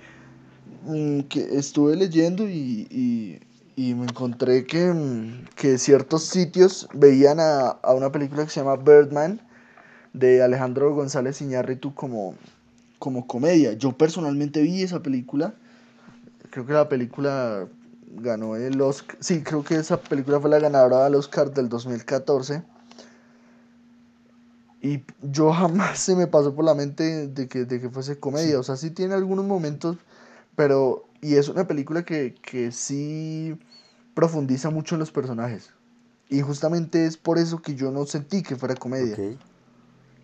[0.86, 3.39] mm, que estuve leyendo y, y,
[3.75, 8.59] y me encontré que, mm, que ciertos sitios veían a, a una película que se
[8.59, 9.41] llama Birdman
[10.13, 12.36] de Alejandro González Iñárritu como,
[12.99, 13.73] como comedia.
[13.73, 15.54] Yo personalmente vi esa película.
[16.52, 17.67] Creo que la película
[18.21, 19.17] ganó el Oscar.
[19.19, 22.63] Sí, creo que esa película fue la ganadora del Oscar del 2014.
[24.82, 28.60] Y yo jamás se me pasó por la mente de que, de que fuese comedia.
[28.60, 29.97] O sea, sí tiene algunos momentos,
[30.56, 31.06] pero...
[31.21, 33.58] Y es una película que, que sí
[34.13, 35.71] profundiza mucho en los personajes.
[36.28, 39.15] Y justamente es por eso que yo no sentí que fuera comedia.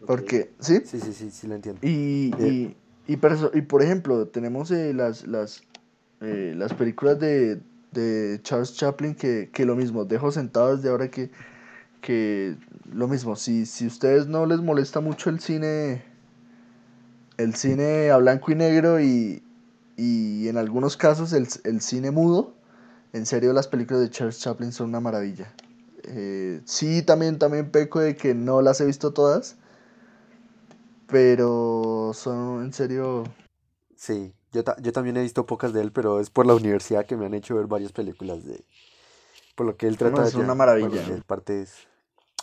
[0.05, 0.81] Porque, ¿sí?
[0.85, 1.79] Sí, sí, sí, sí lo entiendo.
[1.83, 2.75] Y, y,
[3.07, 5.61] y, y por ejemplo, tenemos eh, las, las,
[6.21, 11.09] eh, las películas de, de Charles Chaplin que, que lo mismo, dejo sentado desde ahora
[11.09, 11.31] que,
[12.01, 12.55] que
[12.91, 16.03] lo mismo, si, si ustedes no les molesta mucho el cine,
[17.37, 19.43] el cine a blanco y negro y,
[19.97, 22.53] y en algunos casos el, el cine mudo,
[23.13, 25.51] en serio las películas de Charles Chaplin son una maravilla.
[26.03, 29.57] Eh, sí, también, también peco de que no las he visto todas,
[31.11, 33.23] pero son en serio
[33.95, 37.05] Sí, yo, ta- yo también he visto pocas de él, pero es por la universidad
[37.05, 38.63] que me han hecho ver varias películas de...
[39.55, 40.29] Por lo que él trata No, de...
[40.29, 41.87] es una maravilla, Bueno, partes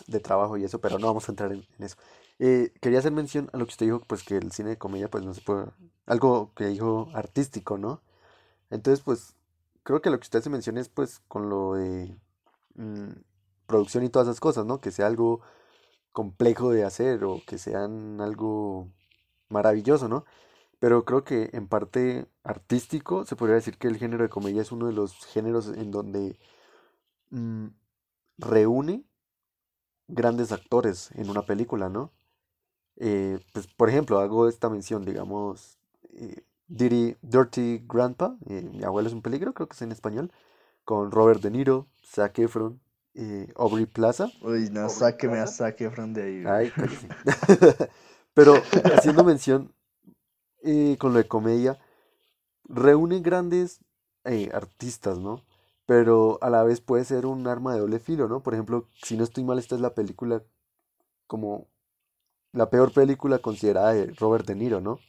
[0.07, 1.97] de trabajo y eso, pero no vamos a entrar en, en eso.
[2.39, 5.09] Eh, quería hacer mención a lo que usted dijo, pues que el cine de comedia,
[5.09, 5.67] pues no se puede...
[6.05, 8.01] Algo que dijo artístico, ¿no?
[8.69, 9.35] Entonces, pues,
[9.83, 12.15] creo que lo que usted se menciona es, pues, con lo de
[12.75, 13.09] mm,
[13.67, 14.81] producción y todas esas cosas, ¿no?
[14.81, 15.41] Que sea algo
[16.17, 18.89] complejo de hacer o que sean algo
[19.49, 20.25] maravilloso, ¿no?
[20.79, 24.71] Pero creo que en parte artístico se podría decir que el género de comedia es
[24.71, 26.39] uno de los géneros en donde
[27.31, 27.67] mm,
[28.39, 29.05] reúne
[30.07, 32.11] grandes actores en una película, ¿no?
[32.97, 35.77] Eh, pues, por ejemplo, hago esta mención, digamos,
[36.13, 40.31] eh, Dirty, Dirty Grandpa, eh, Mi abuelo es un peligro, creo que es en español,
[40.85, 42.81] con Robert De Niro, Zac Efron,
[43.17, 44.31] eh, Aubrey Plaza.
[44.41, 46.43] Uy, no, sáqueme a Zac Efron de ahí.
[46.45, 46.71] Ay.
[48.35, 48.53] Pero
[48.95, 49.73] haciendo mención
[50.61, 51.79] eh, con lo de comedia,
[52.63, 53.79] reúne grandes
[54.23, 55.43] eh, artistas, ¿no?
[55.87, 58.43] Pero a la vez puede ser un arma de doble filo, ¿no?
[58.43, 60.43] Por ejemplo, si no estoy mal, esta es la película
[61.25, 61.67] como
[62.51, 64.99] la peor película considerada de Robert De Niro, ¿no?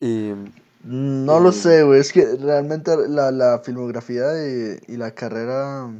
[0.00, 0.52] Em,
[0.86, 2.00] No lo sé, güey.
[2.00, 5.90] Es que realmente la, la filmografía de, y la carrera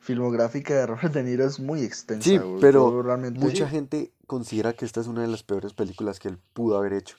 [0.00, 3.38] filmográfica de Robert De Niro es muy extensa, Sí, pero realmente...
[3.38, 6.94] mucha gente considera que esta es una de las peores películas que él pudo haber
[6.94, 7.16] hecho.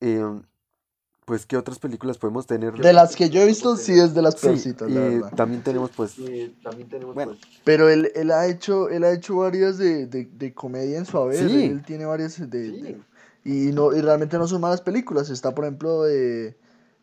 [0.00, 0.42] Em,
[1.24, 2.74] pues, ¿qué otras películas podemos tener?
[2.74, 5.32] De las que yo he visto, sí es de las Sí, peorcitas, la y verdad.
[5.34, 6.14] también tenemos, pues,
[7.14, 11.06] bueno, Pero él, él ha hecho, él ha hecho varias de, de, de comedia en
[11.06, 11.48] su haber.
[11.48, 11.64] Sí.
[11.64, 13.00] Él tiene varias de, de-
[13.46, 15.30] y no, y realmente no son malas películas.
[15.30, 16.56] Está, por ejemplo, de,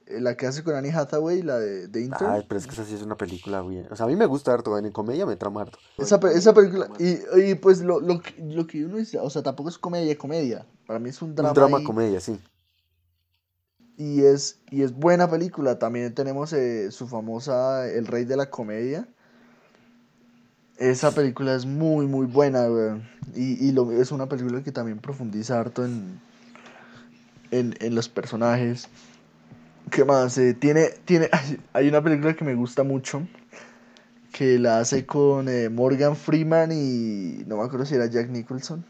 [0.07, 2.31] eh, la que hace con Annie Hathaway, la de, de Intern.
[2.31, 3.87] ay, pero es que esa sí es una película bien.
[3.91, 5.79] O sea, a mí me gusta harto, en comedia me trama harto.
[5.97, 9.41] Esa, esa película, y, y pues lo, lo, que- lo que uno dice, o sea,
[9.43, 10.65] tampoco es comedia, comedia.
[10.85, 11.49] Para mí es un drama.
[11.49, 12.39] Un drama comedia, sí.
[13.97, 15.79] y es, y es buena película.
[15.79, 19.07] También tenemos eh, su famosa El Rey de la Comedia.
[20.77, 23.07] Esa película es muy, muy buena, weón.
[23.35, 26.19] Y, y lo, es una película que también profundiza harto en,
[27.53, 28.89] en, en los personajes.
[29.91, 30.37] ¿Qué más?
[30.37, 31.29] Eh, tiene, tiene,
[31.73, 33.27] hay una película que me gusta mucho,
[34.31, 38.83] que la hace con eh, Morgan Freeman y no me acuerdo si era Jack Nicholson,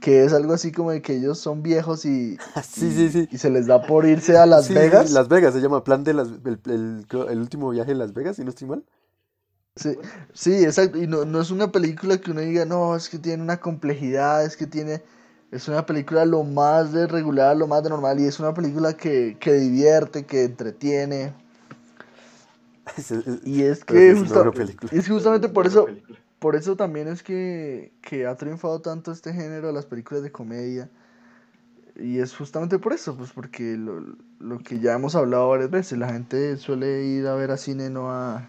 [0.00, 3.28] que es algo así como de que ellos son viejos y, Sí, y- sí, sí.
[3.32, 5.12] y se les da por irse a Las Vegas.
[5.12, 8.36] Las Vegas se llama Plan de las, el, el- el último viaje en Las Vegas,
[8.36, 8.84] si no estoy mal.
[9.76, 9.96] Sí,
[10.32, 10.98] sí, exacto.
[10.98, 14.44] Y no, no es una película que uno diga, no, es que tiene una complejidad,
[14.44, 15.02] es que tiene...
[15.54, 18.94] Es una película lo más de regular, lo más de normal, y es una película
[18.96, 21.32] que, que divierte, que entretiene.
[22.96, 25.86] Es- es- Y es que, es una justa- es que justamente por eso,
[26.40, 30.32] por eso también es que, que ha triunfado tanto este género de las películas de
[30.32, 30.90] comedia.
[31.96, 34.02] Y es justamente por eso, pues porque lo,
[34.40, 37.88] lo que ya hemos hablado varias veces, la gente suele ir a ver a cine
[37.90, 38.48] no a,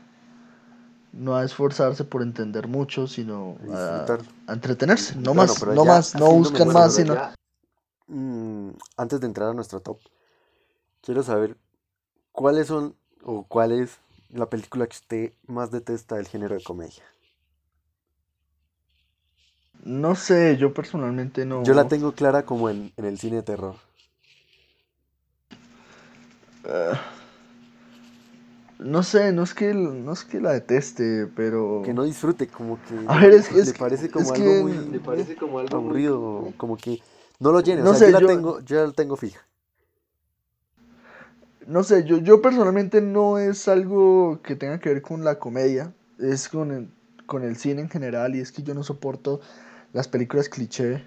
[1.15, 5.89] no a esforzarse por entender mucho, sino A a, entretenerse, no Bueno, más, no ya
[5.91, 7.13] más, no buscan más, sino...
[7.15, 7.35] ya-
[8.07, 9.97] Mm, antes de entrar a nuestro top,
[11.01, 11.57] quiero saber
[12.31, 13.97] cuáles son o cuál es
[14.29, 17.03] la película que usted más detesta del género de comedia.
[19.83, 21.63] No sé, yo personalmente no...
[21.63, 23.75] Yo la tengo clara como en, en el cine de terror.
[26.67, 26.99] Ah,
[28.79, 31.81] no sé, no es que, no es que la deteste, pero...
[31.85, 34.73] Que no disfrute, como que A ver, es- le parece como es algo que- muy
[34.91, 37.01] le parece como algo muy- aburrido, como que
[37.39, 37.81] no lo llene.
[37.81, 39.39] O No sea, sé, yo la yo- tengo, yo la tengo fija.
[41.67, 45.93] No sé, yo, yo personalmente no es algo que tenga que ver con la comedia,
[46.19, 46.89] es con el,
[47.25, 49.41] con el cine en general y es que yo no soporto
[49.91, 51.03] las películas cliché,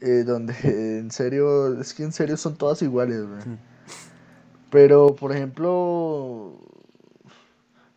[0.00, 0.54] eh, donde
[0.98, 3.40] en serio, es que en serio son todas iguales, güey.
[3.46, 3.58] Mm.
[4.74, 6.58] Pero, por ejemplo,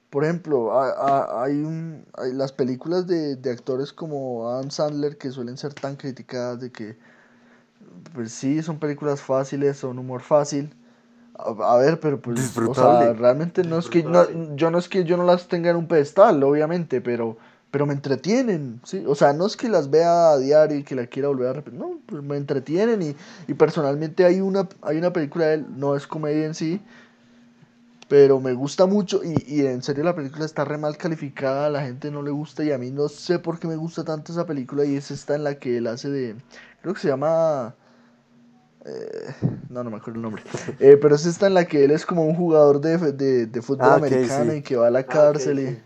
[0.09, 5.17] por ejemplo, ha- ha- hay, un, hay las películas de, de actores como Adam Sandler
[5.17, 6.97] que suelen ser tan criticadas de que,
[8.13, 10.73] pues sí, son películas fáciles, son humor fácil.
[11.35, 14.89] A, a ver, pero pues, o sea, realmente no es que no, yo no es
[14.89, 17.37] que yo no las tenga en un pedestal, obviamente, pero,
[17.77, 20.95] pero me entretienen, sí, o sea, no es que las vea a diario y que
[20.95, 23.15] la quiera volver a repetir, no, pues me entretienen y,
[23.47, 26.81] y personalmente hay una, hay una película de él, no es comedia en sí,
[28.07, 31.69] pero me gusta mucho y, y en serio la película está re mal calificada, a
[31.69, 34.31] la gente no le gusta y a mí no sé por qué me gusta tanto
[34.31, 36.35] esa película y es esta en la que él hace de,
[36.81, 37.75] creo que se llama...
[38.85, 39.33] eh,
[39.69, 40.41] no, no me acuerdo el nombre.
[40.79, 43.61] Eh, pero es esta en la que él es como un jugador de, de, de
[43.61, 44.57] fútbol Ah, americano sí.
[44.57, 45.59] y que va a la Ah, cárcel.
[45.59, 45.77] y- sí.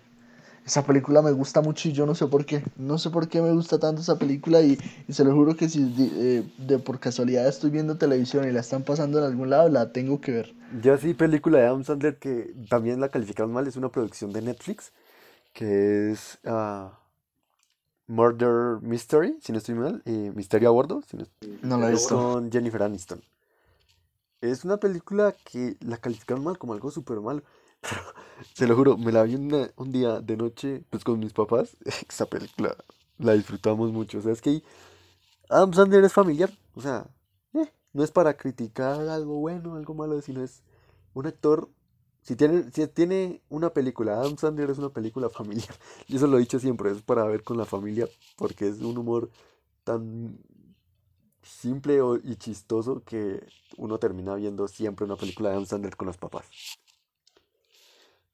[0.72, 2.64] Esa película me gusta mucho y yo no sé por qué.
[2.78, 5.68] No sé por qué me gusta tanto esa película y, y se lo juro que
[5.68, 9.68] si eh, de por casualidad estoy viendo televisión y la están pasando en algún lado,
[9.68, 10.54] la tengo que ver.
[10.82, 14.44] Yo sí, película de Adam Sandler que también la calificaron mal, es una producción de
[14.44, 14.94] Netflix,
[15.52, 16.98] que es ah,
[18.08, 21.26] Murder Mystery, si no estoy mal, y Misterio a bordo, si no
[21.64, 22.16] No la he visto.
[22.16, 23.22] con Jennifer Aniston.
[24.40, 27.44] Es una película que la calificaron mal, como algo súper malo.
[28.56, 31.78] Se lo juro, me la vi un día de noche, pues con mis papás.
[32.10, 32.76] Esa película
[33.18, 34.20] la disfrutamos mucho.
[34.20, 34.64] O sea, es que
[35.50, 36.52] Adam Sandler es familiar.
[36.76, 37.08] O sea,
[37.54, 40.64] eh, no es para criticar algo bueno, algo malo, sino es
[41.14, 41.70] un actor.
[42.24, 45.76] Si tiene, si tiene una película, Adam Sandler es una película familiar.
[46.08, 48.98] Y eso lo he dicho siempre, es para ver con la familia, porque es un
[48.98, 49.30] humor
[49.84, 50.40] tan
[51.44, 53.44] simple y chistoso que
[53.78, 56.46] uno termina viendo siempre una película de Adam Sandler con los papás.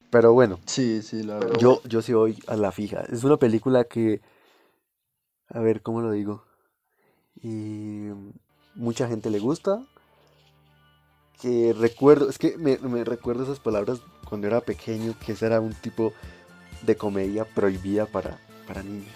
[0.09, 1.59] Pero bueno, Sí, sí, la verdad.
[1.59, 3.01] yo, yo sí voy a la fija.
[3.11, 4.21] Es una película que,
[5.49, 6.43] a ver, ¿cómo lo digo?
[7.41, 8.07] Y
[8.75, 9.83] mucha gente le gusta.
[11.41, 15.59] Que recuerdo, es que me, me recuerdo esas palabras cuando era pequeño, que esa era
[15.61, 16.13] un tipo
[16.81, 19.13] de comedia prohibida para, para niños.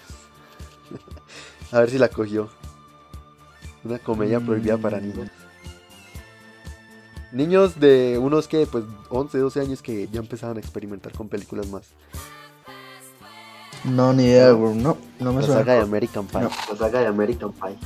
[1.72, 2.48] A ver si la cogió.
[3.82, 5.02] Una comedia prohibida para Mm.
[5.02, 5.30] niños.
[7.32, 11.66] Niños de unos que, pues, 11, 12 años que ya empezaban a experimentar con películas
[11.68, 11.84] más.
[13.84, 14.74] No, ni idea, güey.
[14.74, 15.60] No, no me La suena.
[15.62, 16.40] saga de American Pie.
[16.42, 16.50] No.
[16.70, 17.76] La saga de American Pie.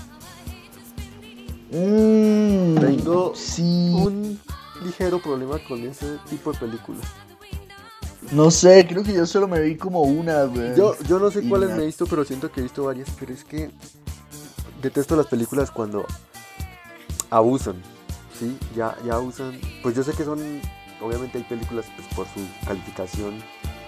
[1.71, 3.93] Mm, Tengo sí.
[3.95, 4.39] Un
[4.85, 7.03] ligero problema con ese tipo de películas.
[8.33, 10.77] No sé, creo que yo solo me vi como una, güey.
[10.77, 13.09] Yo, yo no sé Y cuáles me he visto, pero siento que he visto varias.
[13.19, 13.71] Pero es que
[14.83, 16.05] detesto las películas cuando
[17.31, 17.77] abusan.
[18.39, 19.59] Sí, ya, ya abusan.
[19.83, 20.61] Pues yo sé que son.
[21.01, 23.43] Obviamente hay películas pues, por su calificación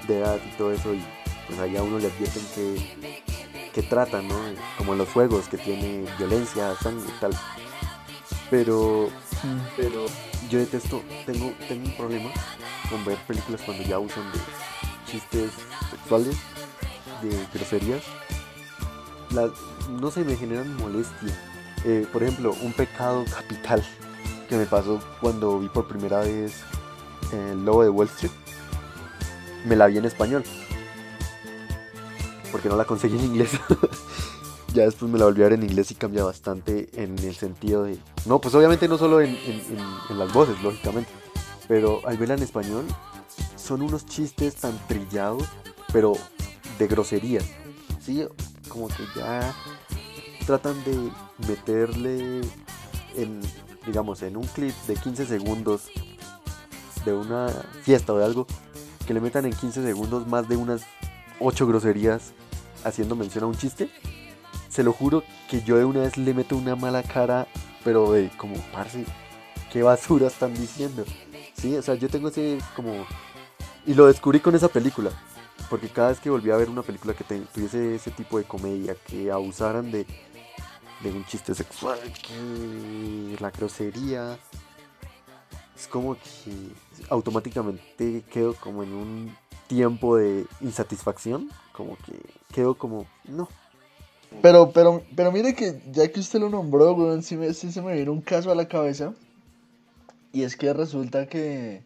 [0.07, 0.95] de edad y todo eso.
[0.95, 1.03] Y
[1.47, 3.23] pues ahí a uno le advierten que,
[3.73, 4.37] que tratan, ¿no?
[4.77, 7.33] Como en los juegos, que tiene violencia, sangre y tal.
[8.51, 9.11] Pero
[9.43, 9.61] Mm.
[9.77, 10.07] pero
[10.51, 12.31] yo detesto, tengo, tengo un problema
[12.91, 14.39] con ver películas cuando ya usan de
[15.11, 15.53] chistes
[15.91, 16.37] sexuales,
[17.23, 18.03] de groserías.
[19.31, 19.51] Las,
[19.89, 21.39] no sé, me generan molestia.
[21.85, 23.85] Eh, por ejemplo, un pecado capital
[24.49, 26.55] que me pasó cuando vi por primera vez
[27.33, 28.33] El Lobo de Wall Street.
[29.67, 30.43] Me la vi en español.
[32.51, 33.51] Porque no la conseguí en inglés.
[34.75, 37.85] ya después me la volví a ver en inglés y cambia bastante en el sentido
[37.85, 37.99] de...
[38.25, 39.37] No, pues obviamente no solo en,
[40.11, 41.11] las voces, lógicamente.
[41.67, 42.85] Pero al verla en español
[43.57, 45.45] son unos chistes tan trillados,
[45.93, 46.15] pero
[46.79, 47.45] de groserías.
[48.01, 48.27] Sí,
[48.69, 49.55] como que ya
[50.47, 51.11] tratan de
[51.47, 52.41] meterle
[53.15, 53.43] en,
[53.89, 55.89] digamos, en un clip de 15 segundos
[57.07, 57.49] de una
[57.83, 58.47] fiesta o de algo,
[59.07, 60.83] que le metan en 15 segundos más de unas
[61.41, 62.33] 8 groserías
[62.85, 63.89] haciendo mención a un chiste.
[64.69, 67.49] Se lo juro que yo de una vez le meto una mala cara,
[67.83, 69.07] pero de como, parce,
[69.73, 71.05] qué basura están diciendo.
[71.55, 73.07] Sí, o sea, yo tengo ese como...
[73.87, 75.11] Y lo descubrí con esa película.
[75.71, 78.95] Porque cada vez que volví a ver una película que tuviese ese tipo de comedia,
[79.07, 80.07] que abusaran de,
[81.01, 84.39] de un chiste sexual, que la grosería,
[85.77, 86.53] es como que
[87.09, 89.37] automáticamente quedo como en un
[89.69, 92.15] tiempo de insatisfacción, como que
[92.53, 93.49] quedo como, no,
[94.43, 97.95] Pero, pero, pero mire que ya que usted lo nombró, weón, sí, sí se me
[97.95, 99.15] vino un caso a la cabeza.
[100.33, 101.83] Y es que resulta que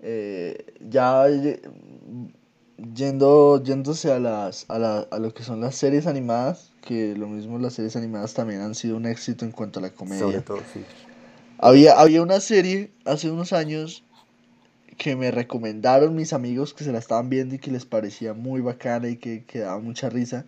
[0.00, 1.26] eh, ya
[2.94, 7.26] yendo, yéndose a las a, la- a lo que son las series animadas, que lo
[7.28, 10.20] mismo las series animadas también han sido un éxito en cuanto a la comedia.
[10.24, 10.80] sobre todo, sí.
[11.58, 14.02] Había, había una serie hace unos años
[14.98, 18.60] que me recomendaron mis amigos que se la estaban viendo y que les parecía muy
[18.60, 20.46] bacana y que, que daba mucha risa.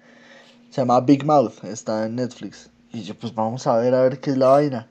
[0.71, 2.71] Se llama Big Mouth, está en Netflix.
[2.93, 4.89] Y yo pues vamos a ver a ver qué es la vaina.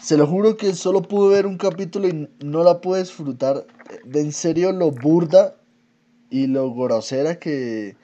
[0.00, 3.66] Se lo juro que solo pude ver un capítulo y no la pude disfrutar.
[4.04, 5.56] De en serio lo burda
[6.30, 7.96] y lo grosera que,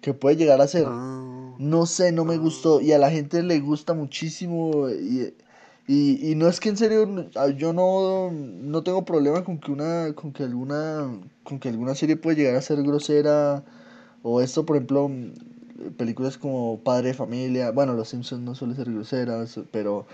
[0.00, 0.86] que puede llegar a ser.
[0.88, 2.80] Ah, No sé, no me gustó.
[2.80, 4.88] Y a la gente le gusta muchísimo.
[4.90, 5.34] Y,
[5.86, 9.72] y, y no es que en serio, ah, yo no, no tengo problema con que
[9.72, 11.10] una, con que alguna,
[11.44, 13.64] con que alguna serie puede llegar a ser grosera.
[14.22, 15.10] O esto, por ejemplo,
[15.96, 17.70] películas como Padre de Familia.
[17.70, 20.06] Bueno, Los Simpsons no suelen ser groseras, pero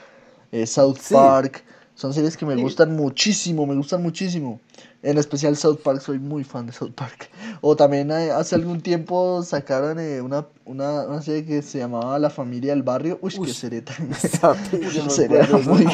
[0.53, 1.15] eh, South Sí.
[1.15, 1.65] Park.
[1.99, 2.63] Son series que me Sí.
[2.63, 4.61] gustan muchísimo, me gustan muchísimo.
[5.03, 7.29] En especial South Park, soy muy fan de South Park.
[7.61, 12.17] O también eh, hace algún tiempo sacaron eh, una, una, una serie que se llamaba
[12.21, 13.19] La Familia del Barrio.
[13.21, 13.49] Uy, Uy.
[13.49, 14.15] qué serie tan...
[15.11, 15.85] serie era muy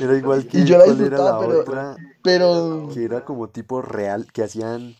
[0.00, 2.88] Era igual que Y yo la ¿cuál era la pero- otra Pero...
[2.94, 4.96] que era como tipo real, que hacían,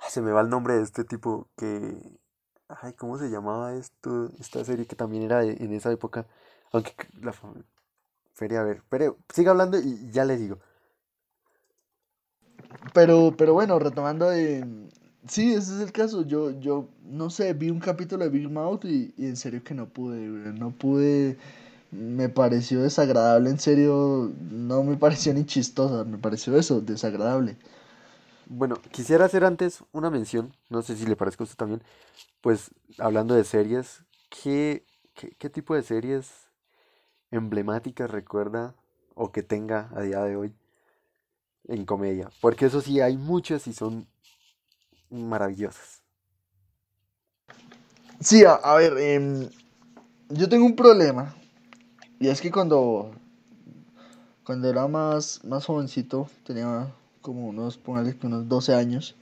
[0.00, 1.96] ah, se me va el nombre de este tipo que,
[2.68, 4.30] ay, ¿cómo se llamaba esto?
[4.40, 6.26] Esta serie que también era de- en esa época,
[6.72, 7.54] aunque la fa-
[8.40, 10.58] feria, a ver, pero siga hablando y ya le digo.
[12.94, 14.64] Pero, pero bueno, retomando de...
[15.28, 16.22] Sí, ese es el caso.
[16.22, 19.74] Yo, yo, no sé, vi un capítulo de Big Mouth y, y en serio que
[19.74, 20.18] no pude,
[20.54, 21.36] No pude...
[21.92, 27.56] Me pareció desagradable, en serio, no me pareció ni chistosa, me pareció eso, desagradable.
[28.46, 31.82] Bueno, quisiera hacer antes una mención, no sé si le parezca a usted también,
[32.40, 36.39] pues hablando de series, ¿qué, qué, qué tipo de series
[37.30, 38.74] emblemáticas recuerda
[39.14, 40.54] o que tenga a día de hoy
[41.68, 42.30] en comedia?
[42.40, 44.06] Porque eso sí, hay muchas y son
[45.10, 46.02] maravillosas.
[48.20, 49.48] Sí, a, ver, em,
[50.28, 51.34] yo tengo un problema.
[52.18, 53.12] Y es que cuando,
[54.44, 56.92] cuando era más, más jovencito, tenía
[57.22, 59.16] como unos, póngale que unos 12 años,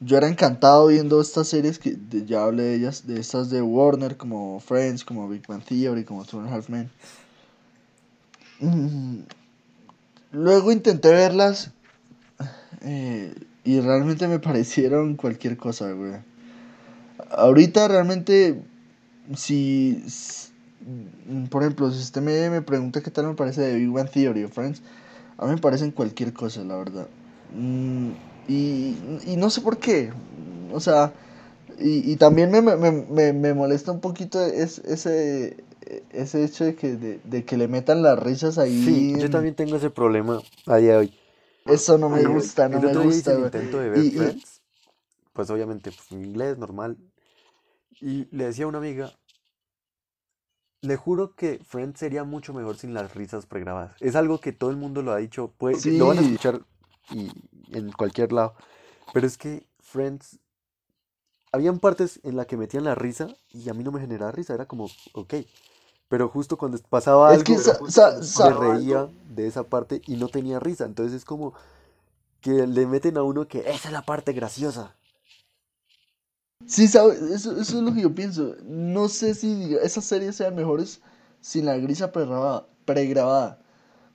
[0.00, 1.96] yo era encantado viendo estas series que
[2.26, 6.24] ya hablé de ellas, de estas de Warner, como Friends, como Big Bang Theory, como
[6.24, 6.90] Two Half Men.
[8.60, 9.24] Mm,
[10.30, 11.72] Luego intenté verlas
[12.82, 13.34] eh,
[13.64, 16.12] y realmente me parecieron cualquier cosa, güey.
[17.30, 18.60] Ahorita realmente,
[19.36, 20.02] si,
[21.50, 24.44] por ejemplo, si usted me, me pregunta qué tal me parece de Big Bang Theory
[24.44, 24.82] o Friends,
[25.38, 27.08] a mí me parecen cualquier cosa, la verdad.
[27.54, 28.10] Mm,
[28.48, 28.96] y,
[29.26, 30.12] y no sé por qué.
[30.72, 31.12] O sea,
[31.78, 35.56] y, y también me, me, me, me molesta un poquito es, ese,
[36.10, 38.82] ese hecho de que, de, de que le metan las risas ahí.
[38.84, 41.14] Sí, yo también tengo ese problema a día de hoy.
[41.66, 44.62] Eso no me gusta, no me gusta, el intento de ver Y- y- Friends,
[45.32, 46.96] pues obviamente pues, en inglés normal,
[48.00, 49.12] y le decía a una amiga,
[50.82, 53.96] le juro que Friends sería mucho mejor sin las risas pregrabadas.
[54.00, 56.26] Es algo que todo el mundo lo ha dicho, puede, lo van a Sí.
[56.26, 56.62] escuchar
[57.10, 57.30] y,
[57.76, 58.54] en cualquier lado,
[59.12, 60.38] pero es que Friends,
[61.52, 64.54] habían partes en las que metían la risa y a mí no me generaba risa,
[64.54, 65.34] era como, ok,
[66.08, 70.02] pero justo cuando pasaba Es algo, que sa- sa- sa- me reía de esa parte
[70.06, 70.84] y no tenía risa.
[70.84, 71.54] Entonces es como
[72.40, 74.94] que le meten a uno que esa es la parte graciosa.
[76.66, 78.56] Sí, sabe, eso, eso es lo que yo pienso.
[78.64, 81.00] No sé si esas series sean mejores
[81.40, 83.58] sin la grisa pregrabada.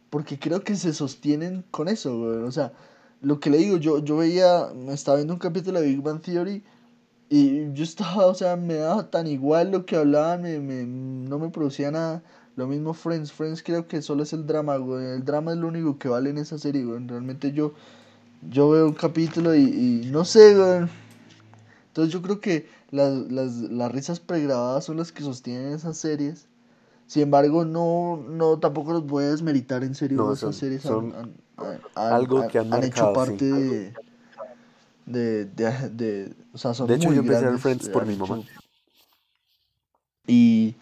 [0.10, 2.38] Porque creo que se sostienen con eso, güey.
[2.40, 2.74] O sea,
[3.22, 6.22] lo que le digo, yo, yo veía, me estaba viendo un capítulo de Big Bang
[6.22, 6.64] Theory
[7.32, 11.40] y yo estaba, o sea, me daba tan igual lo que hablaban, me, me- no
[11.40, 12.24] me producía nada.
[12.58, 15.06] Lo mismo Friends, Friends creo que solo es el drama, güey.
[15.06, 17.08] El drama es lo único que vale en esa serie, güey.
[17.08, 17.74] Realmente yo,
[18.50, 20.90] yo veo un capítulo y, y no sé, güey.
[21.88, 26.48] Entonces yo creo que las, las, las risas pregrabadas son las que sostienen esas series.
[27.08, 30.18] Sin embargo, no, no tampoco los voy a desmeritar en serio.
[30.20, 33.14] No, esas son- series son han, han- han- algo han- que han han hecho sí.
[33.16, 33.94] parte de,
[35.06, 37.90] de, de, de- o sea, son De hecho, muy yo empecé a ver grandes, Friends
[37.90, 38.40] por mi mamá.
[40.28, 40.76] Y,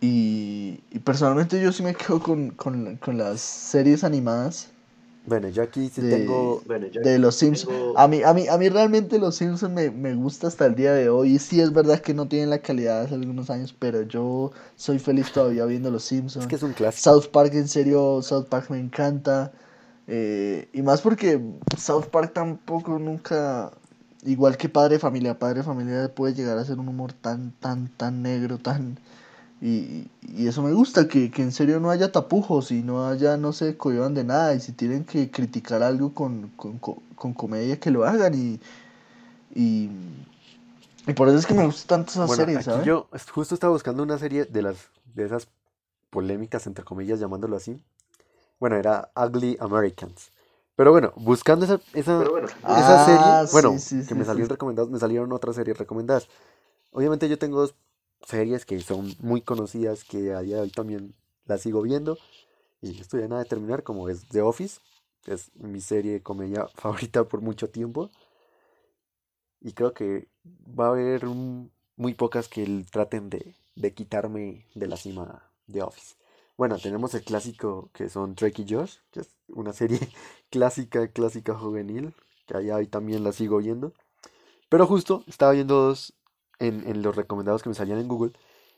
[0.00, 4.70] y, y personalmente yo sí me quedo con, con, con las series animadas.
[5.26, 6.62] Bueno, yo aquí sí De- tengo...
[7.02, 7.72] de los Simpsons.
[7.96, 10.92] A mí, a mí, a mí realmente los Simpsons me, me gusta hasta el día
[10.92, 11.34] de hoy.
[11.34, 14.52] Y sí es verdad que no tienen la calidad de hace algunos años, pero yo
[14.76, 16.44] soy feliz todavía viendo los Simpsons.
[16.44, 17.20] Es que es un clásico.
[17.20, 19.52] South Park, en serio, South Park me encanta.
[20.10, 21.38] Eh, y más porque
[21.76, 23.70] South Park tampoco nunca,
[24.24, 27.52] igual que Padre de Familia, Padre de Familia puede llegar a ser un humor tan,
[27.52, 28.98] tan, tan negro, tan...
[29.60, 33.36] Y, y eso me gusta, que, que en serio no haya tapujos y no haya,
[33.36, 34.54] no se cohiban de nada.
[34.54, 38.34] Y si tienen que criticar algo con, con, con, comedia, que lo hagan.
[38.34, 38.60] Y,
[39.54, 39.90] y,
[41.08, 42.86] y por eso es que me gusta tanto esa Bueno, serie, aquí ¿sabes?
[42.86, 44.76] yo justo estaba buscando una serie de las
[45.14, 45.48] de esas
[46.10, 47.82] polémicas, entre comillas, llamándolo así.
[48.60, 50.30] Bueno, era Ugly Americans.
[50.76, 52.30] Pero bueno, buscando esa, esa,
[52.72, 54.24] esa Ah, serie, bueno, sí, sí, que sí, me sí.
[54.24, 56.28] salieron recomendadas, me salieron otras series recomendadas.
[56.92, 57.74] Obviamente yo tengo dos
[58.26, 61.14] series que son muy conocidas, que a día de hoy también
[61.46, 62.18] las sigo viendo.
[62.82, 64.80] Y estoy a nada de terminar, como es The Office,
[65.24, 68.10] que es mi serie de comedia favorita por mucho tiempo.
[69.60, 70.28] Y creo que
[70.78, 75.82] va a haber un- muy pocas que traten de, de quitarme de la cima de
[75.82, 76.14] Office.
[76.58, 80.00] Bueno, tenemos el clásico que son Drake y Josh, que es una serie
[80.50, 82.14] clásica, clásica juvenil,
[82.46, 83.94] que allá hoy también la sigo viendo.
[84.68, 86.14] Pero justo estaba viendo dos
[86.60, 88.32] en, en los recomendados que me salían en Google.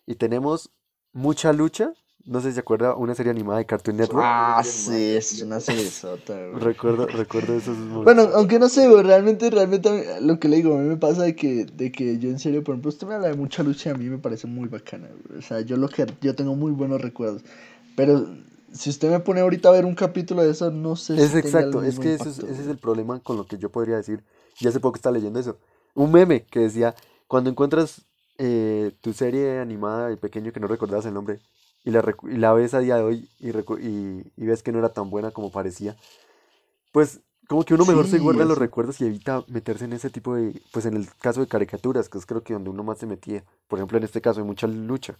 [0.06, 0.70] Y tenemos
[1.12, 1.94] Mucha Lucha,
[2.26, 4.24] no sé si se acuerda, una serie animada de Cartoon Network.
[4.24, 6.34] Ah, sí, es una serie sota.
[6.52, 8.04] Recuerdo, recuerdo esos momentos.
[8.04, 11.34] Bueno, aunque no sé, realmente, realmente lo que le digo, a mí me pasa de
[11.34, 13.92] que, de que yo en serio, por ejemplo, usted me habla de mucha lucha y
[13.94, 15.08] a mí me parece muy bacana.
[15.36, 17.42] O sea, yo lo que, yo tengo muy buenos recuerdos.
[17.96, 18.28] Pero
[18.72, 21.34] si usted me pone ahorita a ver un capítulo de eso, no sé si Es
[21.34, 24.22] exacto, es que ese es, ese el problema con lo que yo podría decir.
[24.60, 25.56] Y hace poco estaba leyendo eso.
[25.94, 26.94] Un meme que decía,
[27.26, 28.02] cuando encuentras
[28.36, 31.40] eh, tu serie animada de pequeño que no recordabas el nombre
[31.84, 34.62] y la, recu- y la ves a día de hoy y, recu- y, y ves
[34.62, 35.96] que no era tan buena como parecía,
[36.92, 38.58] pues como que uno mejor se guarda los eso.
[38.58, 42.18] recuerdos y evita meterse en ese tipo de, pues en el caso de caricaturas, que
[42.18, 43.44] es creo que donde uno más se metía.
[43.68, 45.16] Por ejemplo, en este caso hay mucha lucha,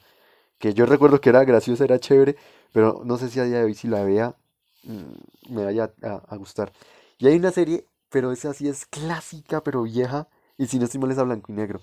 [0.59, 2.37] que yo recuerdo que era graciosa, era chévere,
[2.73, 4.37] pero no sé si a día de hoy si la vea
[4.85, 6.73] mm, me vaya a, a gustar.
[7.19, 11.01] Y hay una serie, pero esa sí es clásica, pero vieja, y si no estoy
[11.01, 11.81] mal es a blanco y negro.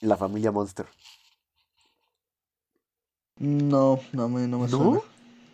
[0.00, 0.86] La familia Monster.
[3.38, 4.68] No, no me, no me ¿No?
[4.68, 5.00] suena.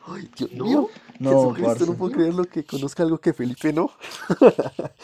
[0.07, 0.89] Ay, Dios mío,
[1.21, 1.87] No, Jesucristo, parce.
[1.87, 3.91] no puedo creer lo que conozca algo que Felipe no.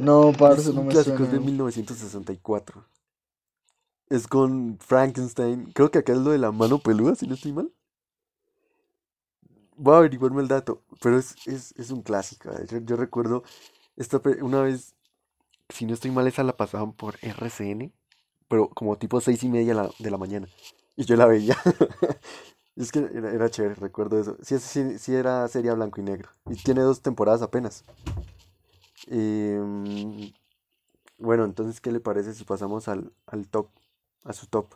[0.00, 1.30] No, Es parce, no me clásico, es suena.
[1.30, 2.86] de 1964.
[4.10, 5.72] Es con Frankenstein.
[5.72, 7.72] Creo que acá es lo de la mano peluda, si no estoy mal.
[9.76, 12.50] Voy a averiguarme el dato, pero es, es, es un clásico.
[12.68, 13.42] Yo, yo recuerdo
[13.96, 14.94] esta una vez,
[15.70, 17.92] si no estoy mal, esa la pasaban por RCN,
[18.48, 20.48] pero como tipo seis y media la- de la mañana.
[20.96, 21.56] Y yo la veía.
[22.76, 24.38] Es que era, era chévere, recuerdo eso.
[24.40, 26.30] Sí, sí, sí era serie blanco y negro.
[26.48, 27.84] Y tiene dos temporadas apenas.
[29.06, 30.32] Em,
[31.18, 33.68] bueno, entonces, ¿qué le parece si pasamos al, al top?
[34.24, 34.72] A su top.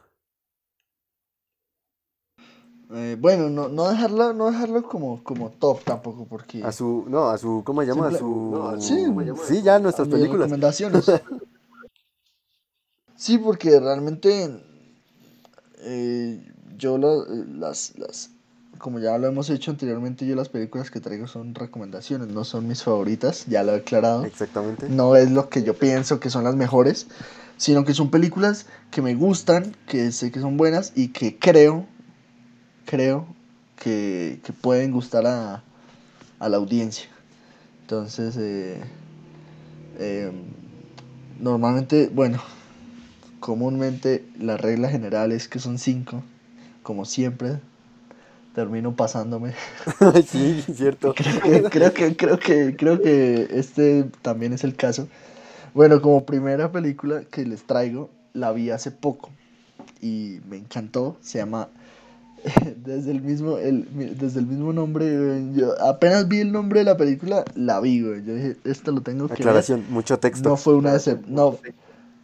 [2.90, 7.28] Eh, bueno, no, no dejarlo, no dejarlo como, como top tampoco, porque A su, no,
[7.30, 8.08] a su, ¿cómo se llama?
[8.08, 8.76] A su...
[8.80, 9.06] sí,
[9.46, 10.50] Sí, ya, nuestras películas.
[10.50, 11.06] recomendaciones.
[13.16, 14.73] Sí, porque realmente
[15.84, 16.40] eh,
[16.78, 18.30] yo lo, las, las,
[18.78, 22.66] como ya lo hemos hecho anteriormente, yo las películas que traigo son recomendaciones, no son
[22.66, 24.24] mis favoritas, ya lo he aclarado.
[24.24, 24.88] Exactamente.
[24.88, 27.06] No es lo que yo pienso que son las mejores,
[27.56, 31.86] sino que son películas que me gustan, que sé que son buenas y que creo,
[32.84, 33.26] creo
[33.76, 35.62] que, que pueden gustar a,
[36.38, 37.06] a la audiencia.
[37.82, 38.80] Entonces, eh,
[39.98, 40.32] eh,
[41.38, 42.42] normalmente, bueno,
[43.44, 46.22] comúnmente la regla general es que son cinco,
[46.82, 47.58] como siempre.
[48.54, 49.52] Termino pasándome.
[50.26, 51.12] sí, cierto.
[51.14, 55.08] creo, que, creo, que, creo, que, creo que este también es el caso.
[55.74, 59.28] Bueno, como primera película que les traigo, la vi hace poco
[60.00, 61.18] y me encantó.
[61.20, 61.68] Se llama
[62.82, 66.96] desde el mismo el, desde el mismo nombre yo apenas vi el nombre de la
[66.96, 70.74] película la vi güey yo dije esto lo tengo que aclaración mucho texto no fue
[70.74, 71.58] una decep no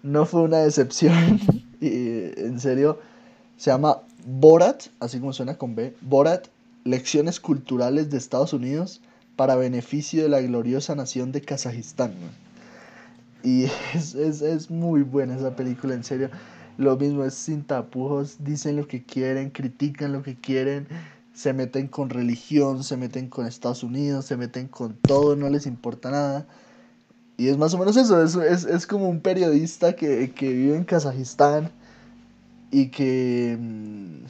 [0.03, 1.41] no fue una decepción.
[1.83, 2.99] Y en serio
[3.57, 6.49] se llama Borat así como suena con B Borat
[6.85, 9.01] lecciones culturales de Estados Unidos
[9.35, 12.13] para beneficio de la gloriosa nación de Kazajistán
[13.43, 16.31] y es, es, es muy buena esa película en serio.
[16.79, 20.89] Lo mismo es sin tapujos, dicen lo que quieren, critican lo que quieren,
[21.35, 25.67] se meten con religión, se meten con Estados Unidos, se meten con todo, no les
[25.67, 26.47] importa nada.
[27.41, 30.77] Y es más o menos eso, es, es, es como un periodista que, que, vive
[30.77, 31.71] en Kazajistán
[32.71, 34.27] y que mmm,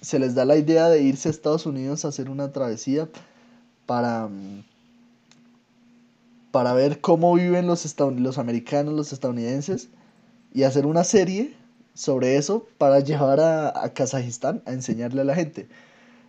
[0.00, 3.08] se les da la idea de irse a Estados Unidos a hacer una travesía
[3.86, 4.62] para, mm,
[6.52, 9.88] para ver cómo viven los, los americanos, los estadounidenses,
[10.54, 11.56] y hacer una serie
[11.94, 15.66] sobre eso para llevar a, a Kazajistán a enseñarle a la gente.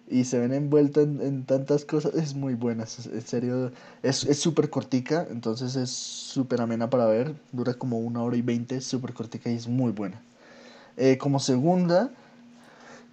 [0.10, 4.40] Y se ven envueltos en, en tantas cosas, es muy buena, es, en serio, es
[4.40, 8.86] súper cortica, entonces es súper amena para ver, dura como una hora y veinte, es
[8.86, 10.20] súper cortica y es muy buena.
[10.98, 12.10] Eh, como segunda,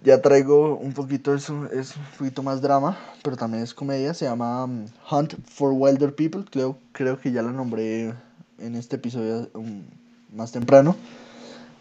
[0.02, 4.24] ya traigo un poquito, es es un poquito más drama, pero también es comedia, se
[4.24, 8.14] llama um, Hunt for Wilder People, creo, creo que ya la nombré
[8.58, 9.82] en este episodio um,
[10.34, 10.96] más temprano.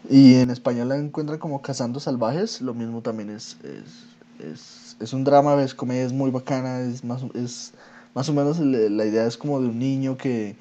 [0.08, 5.12] Y en español la encuentran como Cazando Salvajes, lo mismo también es, es, es, es
[5.12, 7.72] un drama, es comedia, es muy bacana, es más, es,
[8.14, 10.56] más o menos la idea es como de un niño que,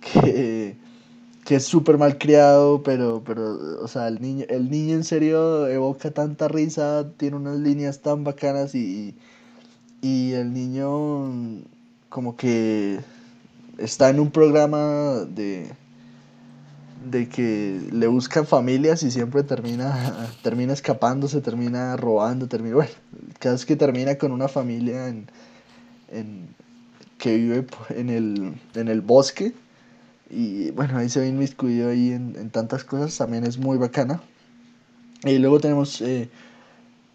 [0.00, 0.76] que,
[1.44, 5.66] que es súper mal criado, pero, pero, o sea, el niño, el niño en serio
[5.66, 9.14] evoca tanta risa, tiene unas líneas tan bacanas y,
[10.02, 11.64] y el niño
[12.08, 13.00] como que
[13.78, 15.70] está en un programa de
[17.04, 22.90] de que le buscan familias y siempre termina, termina escapándose, termina robando, termina, bueno,
[23.38, 25.28] cada vez que termina con una familia en,
[26.10, 26.48] en,
[27.18, 29.52] que vive en el, en el bosque.
[30.30, 34.20] Y bueno, ahí se ve inmiscuido ahí en, en tantas cosas, también es muy bacana.
[35.24, 36.28] Y luego tenemos eh,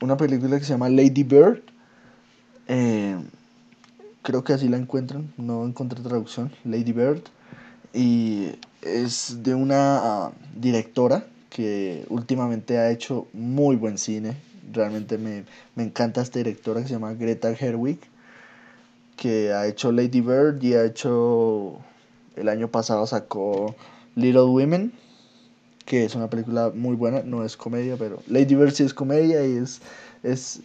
[0.01, 1.61] una película que se llama Lady Bird,
[2.67, 3.17] eh,
[4.21, 7.21] creo que así la encuentran, no encontré traducción, Lady Bird,
[7.93, 8.51] y
[8.85, 14.35] es de una uh, directora que últimamente ha hecho muy buen cine.
[14.71, 17.99] Realmente me, me, encanta esta directora que se llama Greta Gerwig,
[19.15, 21.77] que ha hecho Lady Bird y ha hecho,
[22.35, 23.75] el año pasado sacó
[24.15, 24.93] Little Women,
[25.85, 29.45] que es una película muy buena, no es comedia, pero Lady Bird sí es comedia
[29.45, 29.81] y es,
[30.23, 30.61] es,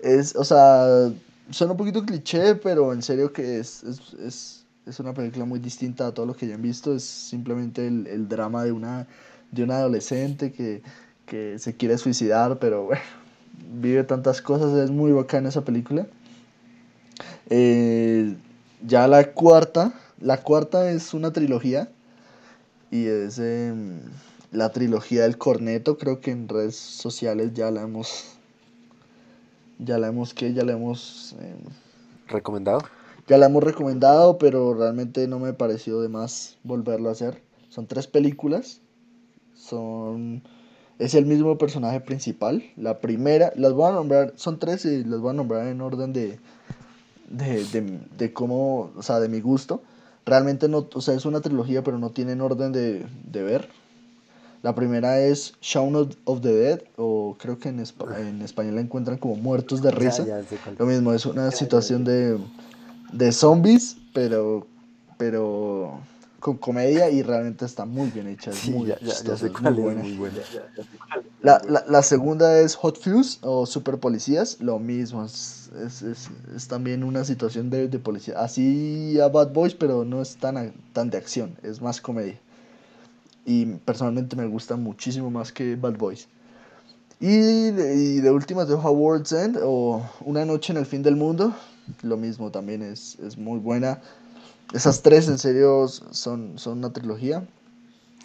[0.00, 1.12] es o sea,
[1.50, 6.06] suena un poquito cliché, pero en serio que es, es es una película muy distinta
[6.06, 6.94] a todo lo que ya han visto.
[6.94, 9.06] Es simplemente el, el drama de una,
[9.50, 10.82] de una adolescente que,
[11.26, 13.02] que, se quiere suicidar, pero bueno,
[13.80, 14.76] vive tantas cosas.
[14.76, 16.06] Es muy bacana esa película.
[17.48, 18.36] Eh,
[18.86, 21.88] ya la cuarta, la cuarta es una trilogía
[22.90, 23.72] y es eh,
[24.52, 25.96] la trilogía del corneto.
[25.96, 28.36] Creo que en redes sociales ya la hemos,
[29.78, 31.54] ya la hemos, que ya la hemos eh,
[32.28, 32.82] recomendado
[33.26, 37.42] ya la hemos recomendado, pero realmente no me pareció de más volverlo a hacer.
[37.68, 38.80] Son tres películas.
[39.54, 40.42] Son.
[40.98, 42.62] Es el mismo personaje principal.
[42.76, 46.12] La primera, las voy a nombrar, son tres y las voy a nombrar en orden
[46.12, 46.38] de.
[47.30, 48.92] de, de, de cómo.
[48.96, 49.82] O sea, de mi gusto.
[50.26, 50.88] Realmente no.
[50.94, 53.68] O sea, es una trilogía, pero no tienen orden de, de ver.
[54.62, 55.94] La primera es Shaun
[56.24, 60.24] of the Dead, o creo que en, en español la encuentran como Muertos de Risa.
[60.24, 62.38] Ya, ya Lo mismo, es una situación de
[63.14, 64.66] de zombies, pero,
[65.16, 66.00] pero
[66.40, 68.50] con comedia y realmente está muy bien hecha.
[68.50, 68.98] Es muy, ya,
[69.36, 70.02] sé cuál muy, buena.
[70.02, 70.36] muy buena.
[71.40, 76.28] La, la, la, segunda es Hot Fuse o Super Policías, lo mismo, es, es, es,
[76.54, 78.40] es también una situación de, de, policía.
[78.40, 82.38] Así a Bad Boys, pero no es tan, tan de acción, es más comedia.
[83.46, 86.28] Y personalmente me gusta muchísimo más que Bad Boys.
[87.20, 91.02] Y de, y de últimas dejo a World's End o Una noche en el fin
[91.02, 91.54] del mundo.
[92.02, 94.00] Lo mismo también es, es muy buena.
[94.72, 97.44] Esas tres en serio son, son una trilogía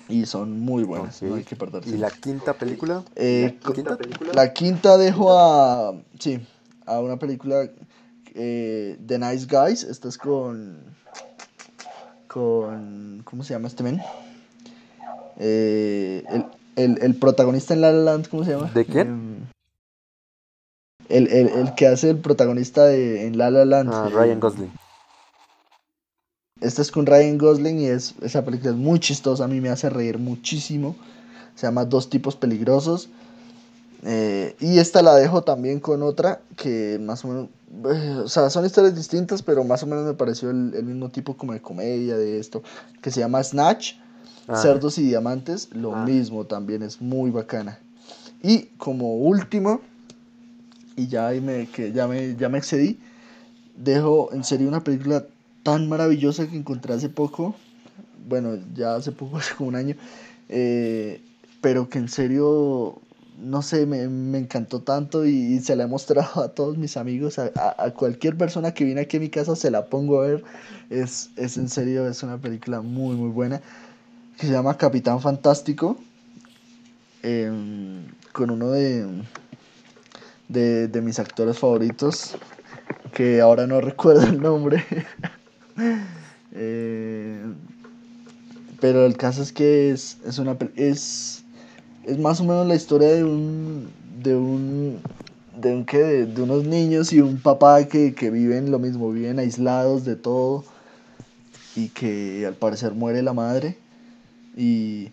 [0.08, 1.90] y son muy buenas, no hay que perderse.
[1.90, 3.04] ¿Y la quinta película?
[3.16, 3.98] Eh, ¿La quinta?
[4.34, 5.94] la quinta dejo a.
[6.20, 6.40] Sí,
[6.86, 7.70] a una película.
[8.34, 9.84] eh, The Nice Guys.
[9.84, 10.80] Esta es con.
[12.28, 13.22] Con.
[13.26, 14.02] ¿Cómo se llama este men?
[15.38, 16.46] Eh, el,
[16.76, 18.72] el, el protagonista en La La Land, ¿cómo se llama?
[18.74, 19.48] ¿De quién?
[21.10, 23.90] El, el, el que hace el protagonista de, en La La Land.
[23.94, 24.72] Ah, Ryan Gosling.
[26.62, 29.70] Esta es con Ryan Gosling y es, esa película es muy chistosa, a mí me
[29.70, 30.96] hace reír muchísimo.
[31.56, 33.10] Se llama Dos tipos peligrosos.
[34.04, 37.48] Eh, y esta la dejo también con otra que más o menos,
[37.94, 41.10] eh, o sea, son historias distintas, pero más o menos me pareció el, el mismo
[41.10, 42.64] tipo como de comedia de esto,
[43.02, 43.96] que se llama Snatch,
[44.52, 46.06] Ah, Cerdos y Diamantes, lo Ah.
[46.06, 47.78] mismo también es muy bacana.
[48.42, 49.82] Y como último,
[50.96, 53.00] y ya ahí me, que ya me, ya me excedí,
[53.76, 55.26] dejo en serio una película
[55.64, 57.56] tan maravillosa que encontré hace poco,
[58.28, 59.96] bueno, ya hace poco, hace como un año,
[60.50, 61.22] eh,
[61.62, 63.00] pero que en serio,
[63.42, 67.40] no sé, me, me encantó tanto y, se la he mostrado a todos mis amigos,
[67.40, 70.28] a, a- a cualquier persona que viene aquí a mi casa se la pongo a
[70.28, 70.44] ver,
[70.90, 73.62] es, es en serio, es una película muy, muy buena,
[74.38, 75.98] que se llama Capitán Fantástico,
[77.24, 79.06] em, con uno de,
[80.50, 82.36] de, de mis actores favoritos,
[83.14, 84.84] que ahora no recuerdo el nombre.
[86.52, 87.42] Eh,
[88.82, 91.44] pero el caso es que es, es una es,
[92.04, 93.88] es más o menos la historia de un
[94.22, 95.00] de un
[95.56, 99.12] de un que de, de unos niños y un papá que, que viven lo mismo,
[99.12, 100.66] viven aislados de todo
[101.76, 103.78] y que al parecer muere la madre
[104.58, 105.12] y,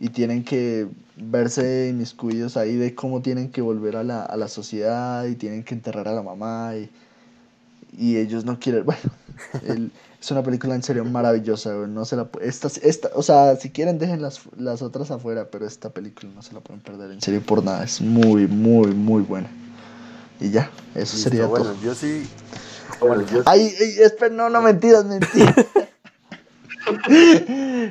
[0.00, 4.48] y tienen que verse inmiscuidos ahí de cómo tienen que volver a la, a la
[4.48, 6.88] sociedad y tienen que enterrar a la mamá y,
[7.96, 9.00] y ellos no quieren, bueno,
[9.66, 13.56] el- es una película en serio maravillosa, no se la pu- esta, esta, o sea,
[13.56, 17.10] si quieren dejen las, las otras afuera, pero esta película no se la pueden perder
[17.10, 19.48] en serio por nada, es muy, muy, muy buena.
[20.38, 21.82] Y ya, eso listo, sería bueno, todo.
[21.82, 22.26] yo sí.
[23.46, 25.54] Ay, ay, espera, no, no, mentiras, mentiras.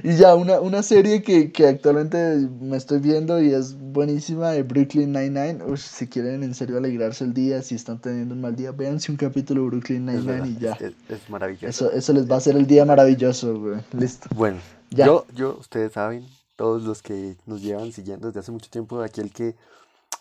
[0.04, 2.18] y ya, una, una serie que, que actualmente
[2.62, 5.78] me estoy viendo y es buenísima, de Brooklyn Nine-Nine.
[5.78, 9.18] Si quieren en serio alegrarse el día, si están teniendo un mal día, véanse un
[9.18, 10.74] capítulo de Brooklyn Nine-Nine y ya.
[10.74, 11.68] es, es maravilloso.
[11.68, 13.80] Eso, eso les va a hacer el día maravilloso, güey.
[13.94, 14.30] Listo.
[14.36, 14.60] Bueno,
[14.92, 15.06] Ya.
[15.06, 16.26] yo, yo, ustedes saben,
[16.56, 19.56] todos los que nos llevan siguiendo desde hace mucho tiempo, aquí el que,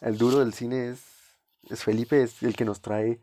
[0.01, 1.01] el duro del cine es,
[1.71, 3.19] es Felipe, es el que nos trae,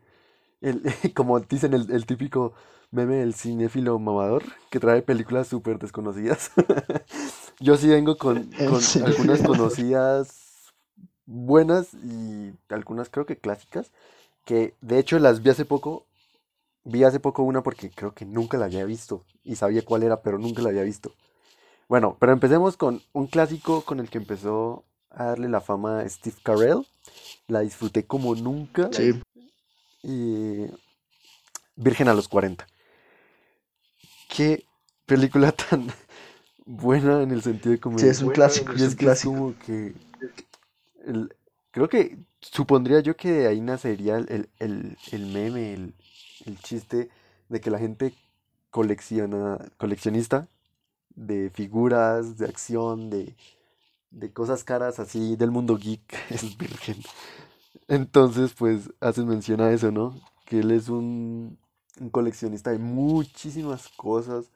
[0.60, 0.82] el,
[1.14, 2.52] como dicen, el, el típico
[2.90, 6.50] meme del cinéfilo mamador, que trae películas súper desconocidas.
[7.60, 8.50] Yo sí vengo con,
[9.04, 10.72] algunas conocidas
[11.26, 13.90] buenas y algunas creo que clásicas,
[14.44, 16.06] que de hecho las vi hace poco.
[16.84, 20.22] Vi hace poco una porque creo que nunca la había visto y sabía cuál era,
[20.22, 21.12] pero nunca la había visto.
[21.88, 26.08] Bueno, pero empecemos con un clásico con el que empezó a darle la fama a
[26.08, 26.86] Steve Carell.
[27.48, 28.88] La disfruté como nunca.
[28.92, 29.20] Sí.
[30.04, 30.66] Y
[31.76, 32.66] Virgen a los 40.
[34.36, 34.64] Qué
[35.06, 35.88] película tan
[36.66, 39.06] buena en el sentido de como Sí, es un clásico, y es es un que
[39.06, 39.36] es clásico.
[39.36, 39.94] como que
[41.04, 41.34] el-
[41.70, 45.94] creo que supondría yo que de ahí nacería el, el, el- el meme, el,
[46.46, 47.10] el chiste
[47.48, 48.14] de que la gente
[48.70, 50.48] colecciona, coleccionista
[51.16, 53.36] de figuras, de acción, de,
[54.10, 56.98] de cosas caras así del mundo geek es virgen.
[57.88, 60.20] Entonces, pues, hacen mención a eso, ¿no?
[60.46, 61.58] Que él es un,
[62.00, 64.50] un coleccionista de muchísimas cosas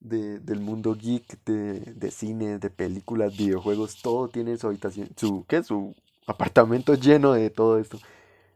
[0.00, 5.44] de, del mundo geek, de, de cine, de películas, videojuegos, todo tiene su habitación, su,
[5.48, 5.62] ¿qué?
[5.62, 5.94] Su
[6.26, 7.98] apartamento lleno de todo esto.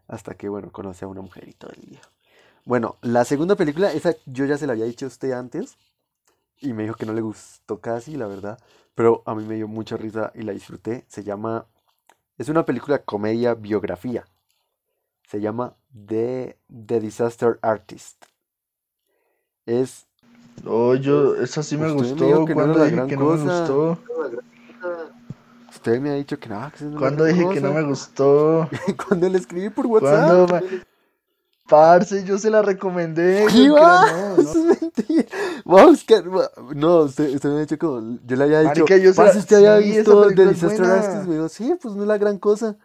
[0.07, 2.01] Hasta que, bueno, conoce a una mujer y todo el día.
[2.65, 5.79] Bueno, la segunda película, esa yo ya se la había dicho a usted antes
[6.61, 8.59] y me dijo que no le gustó casi, la verdad,
[8.95, 11.07] pero a mí me dio mucha risa y la disfruté.
[11.09, 11.67] Se llama,
[12.37, 14.27] es una película comedia biografía.
[15.27, 18.25] Se llama The, The Disaster Artist.
[19.67, 20.07] Es
[20.67, 22.45] Oh, yo, esa sí me me gustó.
[22.45, 23.61] que no cuando la dije que no me cosa.
[23.61, 23.99] gustó?
[25.71, 27.81] Usted me ha dicho que no, que no Cuando dije que no cosa.
[27.81, 28.71] me gustó?
[29.07, 30.51] Cuando le escribí por WhatsApp.
[30.53, 30.81] Me...
[31.69, 33.47] Parce, yo se la recomendé.
[33.53, 34.01] ¿Qué va?
[34.07, 34.41] no, no.
[34.41, 35.25] Eso es mentira.
[35.65, 36.37] Vamos a buscar.
[36.37, 38.19] va- No, usted, usted me ha dicho como.
[38.27, 38.71] Yo le había dicho.
[38.81, 40.95] Marica, yo se la- "Parce, usted había sí, visto The Disaster buena".
[40.95, 41.29] Artist.
[41.29, 42.77] Me dijo, sí, pues no es la gran cosa.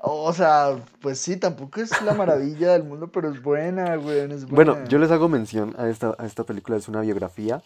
[0.00, 4.46] O sea, pues sí, tampoco es la maravilla del mundo, pero es buena, güey, es
[4.48, 4.72] buena.
[4.74, 6.76] Bueno, yo les hago mención a esta, a esta película.
[6.76, 7.62] Es una biografía.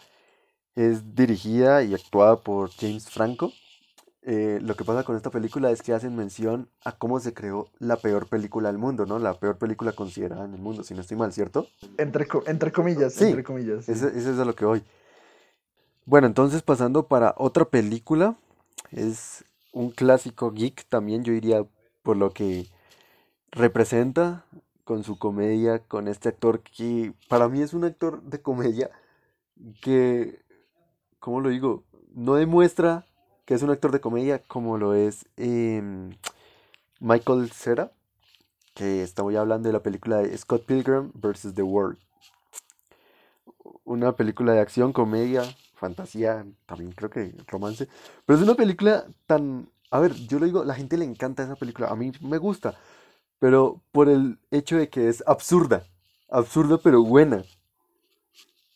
[0.75, 3.53] Es dirigida y actuada por James Franco.
[4.23, 7.69] eh, lo que pasa con esta película es que hacen mención a cómo se creó
[7.81, 9.19] la peor película del mundo, ¿no?
[9.19, 11.67] La peor película considerada en el mundo, si no estoy mal, ¿cierto?
[11.99, 13.85] Entre, entre comillas, Sí, entre comillas.
[13.85, 13.93] sí.
[13.93, 14.83] Ese, ese es a lo que voy.
[16.07, 18.37] Bueno, entonces pasando para otra película,
[18.93, 21.65] es un clásico geek también, yo diría,
[22.03, 22.67] por lo que
[23.51, 24.45] representa
[24.85, 28.91] con su comedia, con este actor que para mí es un actor de comedia
[29.81, 30.41] que,
[31.21, 31.85] ¿cómo lo digo?
[32.15, 33.07] No demuestra
[33.45, 36.17] que es un actor de comedia como lo es em,
[37.01, 37.93] Michael Cera,
[38.75, 41.55] que estamos hablando de la película de Scott Pilgrim vs.
[41.55, 41.99] The World.
[43.85, 45.43] Una película de acción, comedia,
[45.75, 47.89] fantasía, también creo que romance.
[48.25, 49.69] Pero es una película tan...
[49.93, 52.75] A ver, yo lo digo, la gente le encanta esa película, a mí me gusta,
[53.39, 55.85] pero por el hecho de que es absurda,
[56.31, 57.45] absurda pero buena.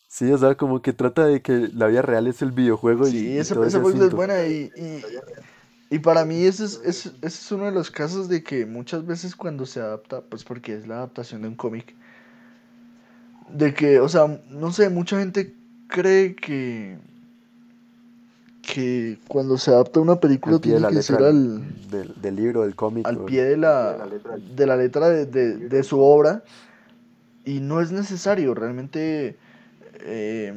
[0.07, 3.11] Sí, o sea, como que trata de que la vida real es el videojuego y,
[3.11, 5.03] Sí, y esa, esa película es buena y, y,
[5.89, 9.05] y para mí ese es, ese, ese es uno de los casos de que muchas
[9.05, 11.95] veces cuando se adapta, pues porque es la adaptación de un cómic,
[13.49, 15.55] de que, o sea, no sé, mucha gente
[15.87, 16.97] cree que,
[18.67, 22.75] que cuando se adapta una película tiene la que ser al, del, del libro, del
[22.75, 23.07] cómic.
[23.07, 24.07] al pie de la,
[24.55, 26.43] de la letra de, de, de su obra
[27.45, 29.37] y no es necesario, realmente
[30.01, 30.53] eh,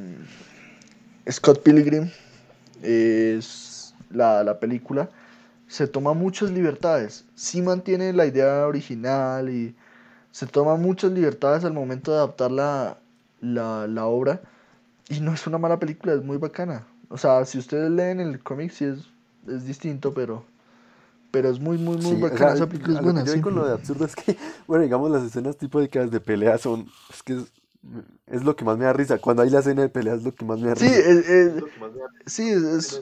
[1.31, 2.11] Scott Pilgrim
[2.83, 5.09] es la, la película,
[5.69, 9.75] se toma muchas libertades, sí mantiene la idea original y
[10.33, 12.99] se toma muchas libertades al momento de adaptar la,
[13.41, 14.41] la, la obra
[15.09, 16.87] y no es una mala película, es muy bacana.
[17.11, 19.01] O sea, si ustedes leen el cómic sí es,
[19.49, 20.45] es distinto, pero,
[21.31, 22.39] pero es muy, muy, muy Sí, o bacana.
[22.39, 23.41] sea, Esa película es lo que buena, yo sí.
[23.43, 24.37] con lo de absurdo es que,
[24.67, 27.53] bueno, digamos, las escenas típicas de pelea son, es que es,
[28.27, 29.19] es lo que más me da risa.
[29.19, 31.01] Cuando hay la escena de pelea es lo que más me da Sí, risa.
[31.11, 31.65] es, es-
[32.27, 33.01] sí, es, es-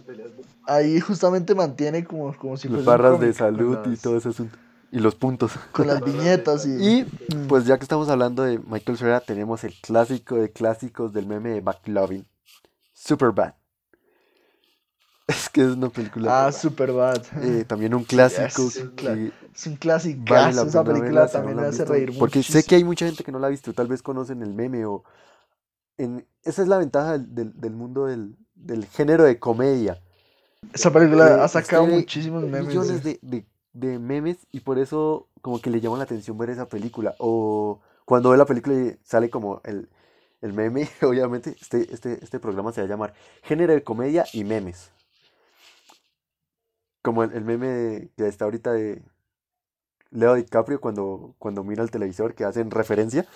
[0.66, 4.16] ahí justamente mantiene como, como si Las barras de cómic, con salud y las- todo
[4.16, 4.58] ese asunto.
[4.90, 5.52] Y los puntos.
[5.72, 6.70] Con las viñetas y...
[6.70, 7.04] Y
[7.34, 7.46] Mm.
[7.46, 11.50] pues ya que estamos hablando de Michael Cera, tenemos el clásico de clásicos del meme
[11.50, 12.26] de McLovin,
[12.94, 13.54] Superbad.
[15.28, 17.22] Es que es una película, Ah, Superbad.
[17.42, 20.22] eh, también un clásico es un Es un clásico.
[20.26, 21.92] vale esa película verla también me hace visto.
[21.92, 24.42] reír Porque sé que hay mucha gente que no la ha visto, tal vez conocen
[24.42, 25.04] el meme o...
[25.98, 26.26] En...
[26.44, 30.00] Esa es la ventaja del, del- del mundo del, del género de comedia.
[30.72, 32.66] Esa película que ha sacado muchísimos memes.
[32.68, 36.50] millones de, de- de memes y por eso como que le llama la atención ver
[36.50, 37.14] esa película.
[37.18, 39.88] O cuando ve la película y sale como el,
[40.40, 43.12] el meme, obviamente este, este, este programa se va a llamar
[43.42, 44.90] Género de Comedia y Memes.
[47.02, 49.02] Como el, el meme de- que está ahorita de
[50.10, 53.26] Leo DiCaprio cuando, cuando mira el televisor que hacen referencia.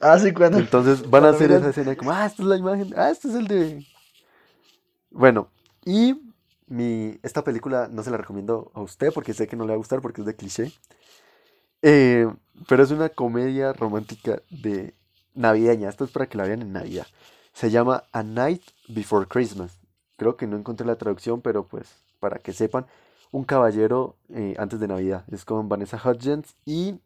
[0.00, 0.58] Ah, sí, cuando...
[0.58, 3.28] Entonces van a hacer miran- esa escena como, ah, esta es la imagen, ah, este
[3.28, 3.86] es el de...
[5.10, 5.48] Bueno,
[5.84, 6.20] y
[6.66, 9.74] mi, esta película no se la recomiendo a usted porque sé que no le va
[9.74, 10.72] a gustar porque es de cliché.
[11.82, 12.32] Eh,
[12.68, 14.94] pero es una comedia romántica de
[15.34, 15.88] navideña.
[15.88, 17.06] Esto es para que la vean en Navidad.
[17.52, 19.80] Se llama A Night Before Christmas.
[20.16, 22.86] Creo que no encontré la traducción, pero pues para que sepan,
[23.32, 25.24] un caballero eh, antes de Navidad.
[25.32, 27.00] Es con Vanessa Hudgens y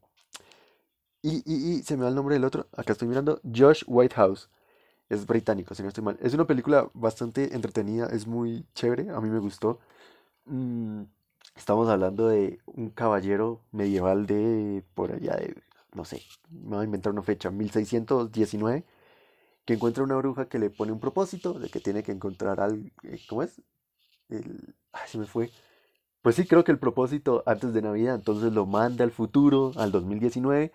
[1.23, 2.69] y, y, se me va el nombre del otro.
[2.77, 3.41] Acá estoy mirando.
[3.43, 4.49] Josh Whitehouse.
[5.09, 6.17] Es británico, si no estoy mal.
[6.21, 8.07] Es una película bastante entretenida.
[8.07, 9.11] Es muy chévere.
[9.11, 9.81] A mí me gustó.
[10.45, 11.03] Mm,
[11.57, 15.57] estamos hablando de un caballero medieval de por allá de,
[15.95, 18.85] no sé, me voy a inventar una fecha, 1619,
[19.65, 22.89] que encuentra una bruja que le pone un propósito de que tiene que encontrar algo.
[23.29, 23.61] ¿Cómo es?
[24.29, 25.51] El, se me fue.
[26.23, 29.93] Pues sí, creo que el propósito antes de Navidad, entonces lo manda al futuro, al
[29.93, 30.73] 2019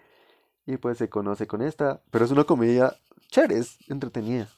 [0.66, 2.96] y pues se conoce con esta, pero es una comedia
[3.30, 4.50] chévere, entretenida.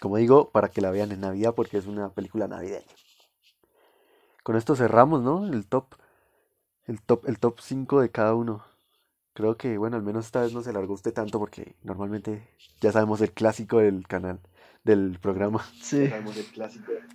[0.00, 2.84] Como digo, para que la vean en Navidad porque es una película navideña.
[4.42, 5.46] Con esto cerramos, ¿no?
[5.46, 5.94] El top
[6.86, 8.64] el top el top 5 de cada uno.
[9.34, 12.42] Creo que bueno, al menos esta vez no se largó usted tanto porque normalmente
[12.80, 14.38] ya sabemos el clásico del canal,
[14.84, 15.64] del programa.
[15.82, 16.08] Sí,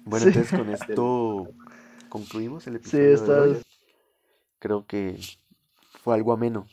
[0.06, 0.32] Bueno, Sí.
[0.32, 1.48] entonces con esto
[2.10, 3.64] concluimos el sí, episodio de esta vez.
[4.60, 5.18] Creo que
[6.04, 6.68] fue algo ameno.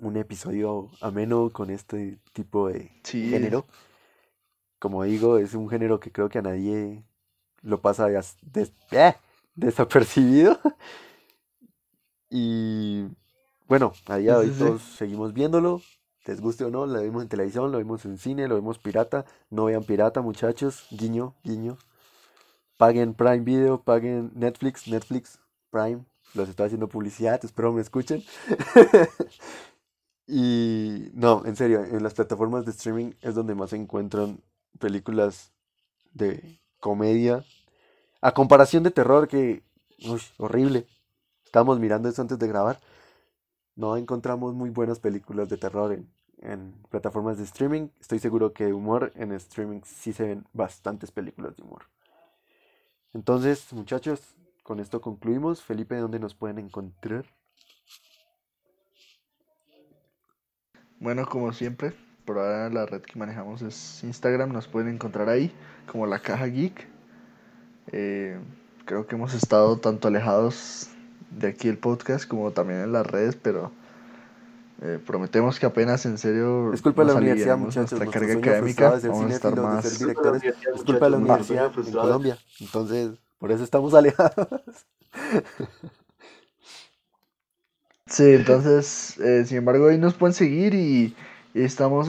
[0.00, 3.28] Un episodio ameno con este tipo de Sí.
[3.30, 3.66] género.
[4.78, 7.02] Como digo, es un género que creo que a nadie
[7.62, 9.14] lo pasa des- des- ¡eh!
[9.54, 10.58] desapercibido.
[12.30, 13.04] Y
[13.68, 14.58] bueno, a día de hoy sí, sí.
[14.60, 15.82] todos seguimos viéndolo.
[16.24, 19.24] Les guste o no, lo vimos en televisión, lo vimos en cine, lo vimos pirata.
[19.50, 20.86] No vean pirata, muchachos.
[20.90, 21.78] Guiño, guiño.
[22.76, 25.38] Paguen Prime Video, paguen Netflix, Netflix,
[25.70, 26.04] Prime.
[26.34, 28.22] Los estoy haciendo publicidad, espero me escuchen.
[30.26, 34.42] Y no, en serio, en las plataformas de streaming es donde más se encuentran
[34.78, 35.52] películas
[36.12, 37.44] de comedia
[38.20, 39.62] a comparación de terror que,
[40.04, 40.86] uy, horrible.
[41.44, 42.80] Estábamos mirando eso antes de grabar.
[43.76, 47.88] No encontramos muy buenas películas de terror en, plataformas de streaming.
[48.00, 51.82] Estoy seguro que humor en streaming sí se ven bastantes películas de humor.
[53.12, 55.62] Entonces, muchachos, con esto concluimos.
[55.62, 57.26] Felipe, ¿dónde nos pueden encontrar?
[60.98, 61.92] Bueno, como siempre,
[62.24, 64.52] por ahora la red que manejamos es Instagram.
[64.52, 65.52] Nos pueden encontrar ahí
[65.86, 66.88] como la caja geek.
[67.92, 68.40] Eh,
[68.86, 70.95] creo que hemos estado tanto alejados
[71.30, 73.70] de aquí el podcast como también en las redes, pero
[74.82, 76.72] eh, prometemos que apenas en serio.
[76.72, 77.92] Es culpa de la universidad, muchachos.
[77.98, 78.98] Nuestra carga académica.
[79.08, 79.84] Vamos a estar más.
[79.84, 80.42] De ser directores.
[80.44, 82.38] Es culpa de la universidad en Colombia.
[82.60, 84.48] Entonces, por eso estamos alejados.
[88.08, 91.16] Sí, entonces, eh, sin embargo, ahí nos pueden seguir y,
[91.54, 92.08] estamos,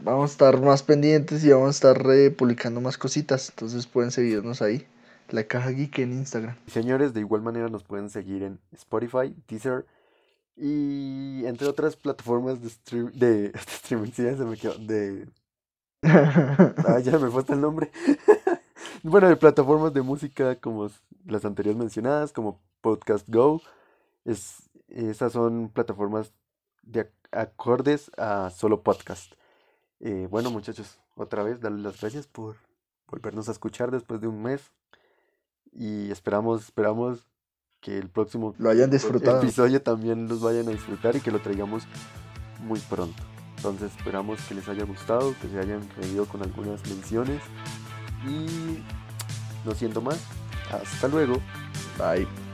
[0.00, 3.48] vamos a estar más pendientes y vamos a estar eh, publicando más cositas.
[3.48, 4.86] Entonces pueden seguirnos ahí,
[5.30, 6.56] la caja geek en Instagram.
[6.66, 9.86] Señores, de igual manera nos pueden seguir en Spotify, Deezer
[10.56, 14.10] y entre otras plataformas de, stream, de, streaming.
[14.12, 14.74] Sí, ya se me quedó.
[14.78, 15.28] De.
[16.02, 17.90] Ah, ya me fue hasta el nombre.
[19.02, 20.88] bueno, de plataformas de música como
[21.24, 23.60] las anteriores mencionadas, como Podcast Go.
[24.24, 26.32] Es, esas son plataformas
[26.82, 29.32] de acordes a solo podcast.
[30.00, 32.56] Eh, bueno, muchachos, otra vez darles las gracias por
[33.08, 34.70] volvernos a escuchar después de un mes.
[35.78, 37.28] Y esperamos, esperamos
[37.80, 39.38] que el próximo lo hayan disfrutado.
[39.38, 41.84] episodio también los vayan a disfrutar y que lo traigamos
[42.64, 43.22] muy pronto.
[43.56, 47.42] Entonces esperamos que les haya gustado, que se hayan reído con algunas menciones.
[48.26, 48.82] Y
[49.64, 50.20] no siendo más,
[50.70, 51.34] hasta luego.
[51.98, 52.45] Bye.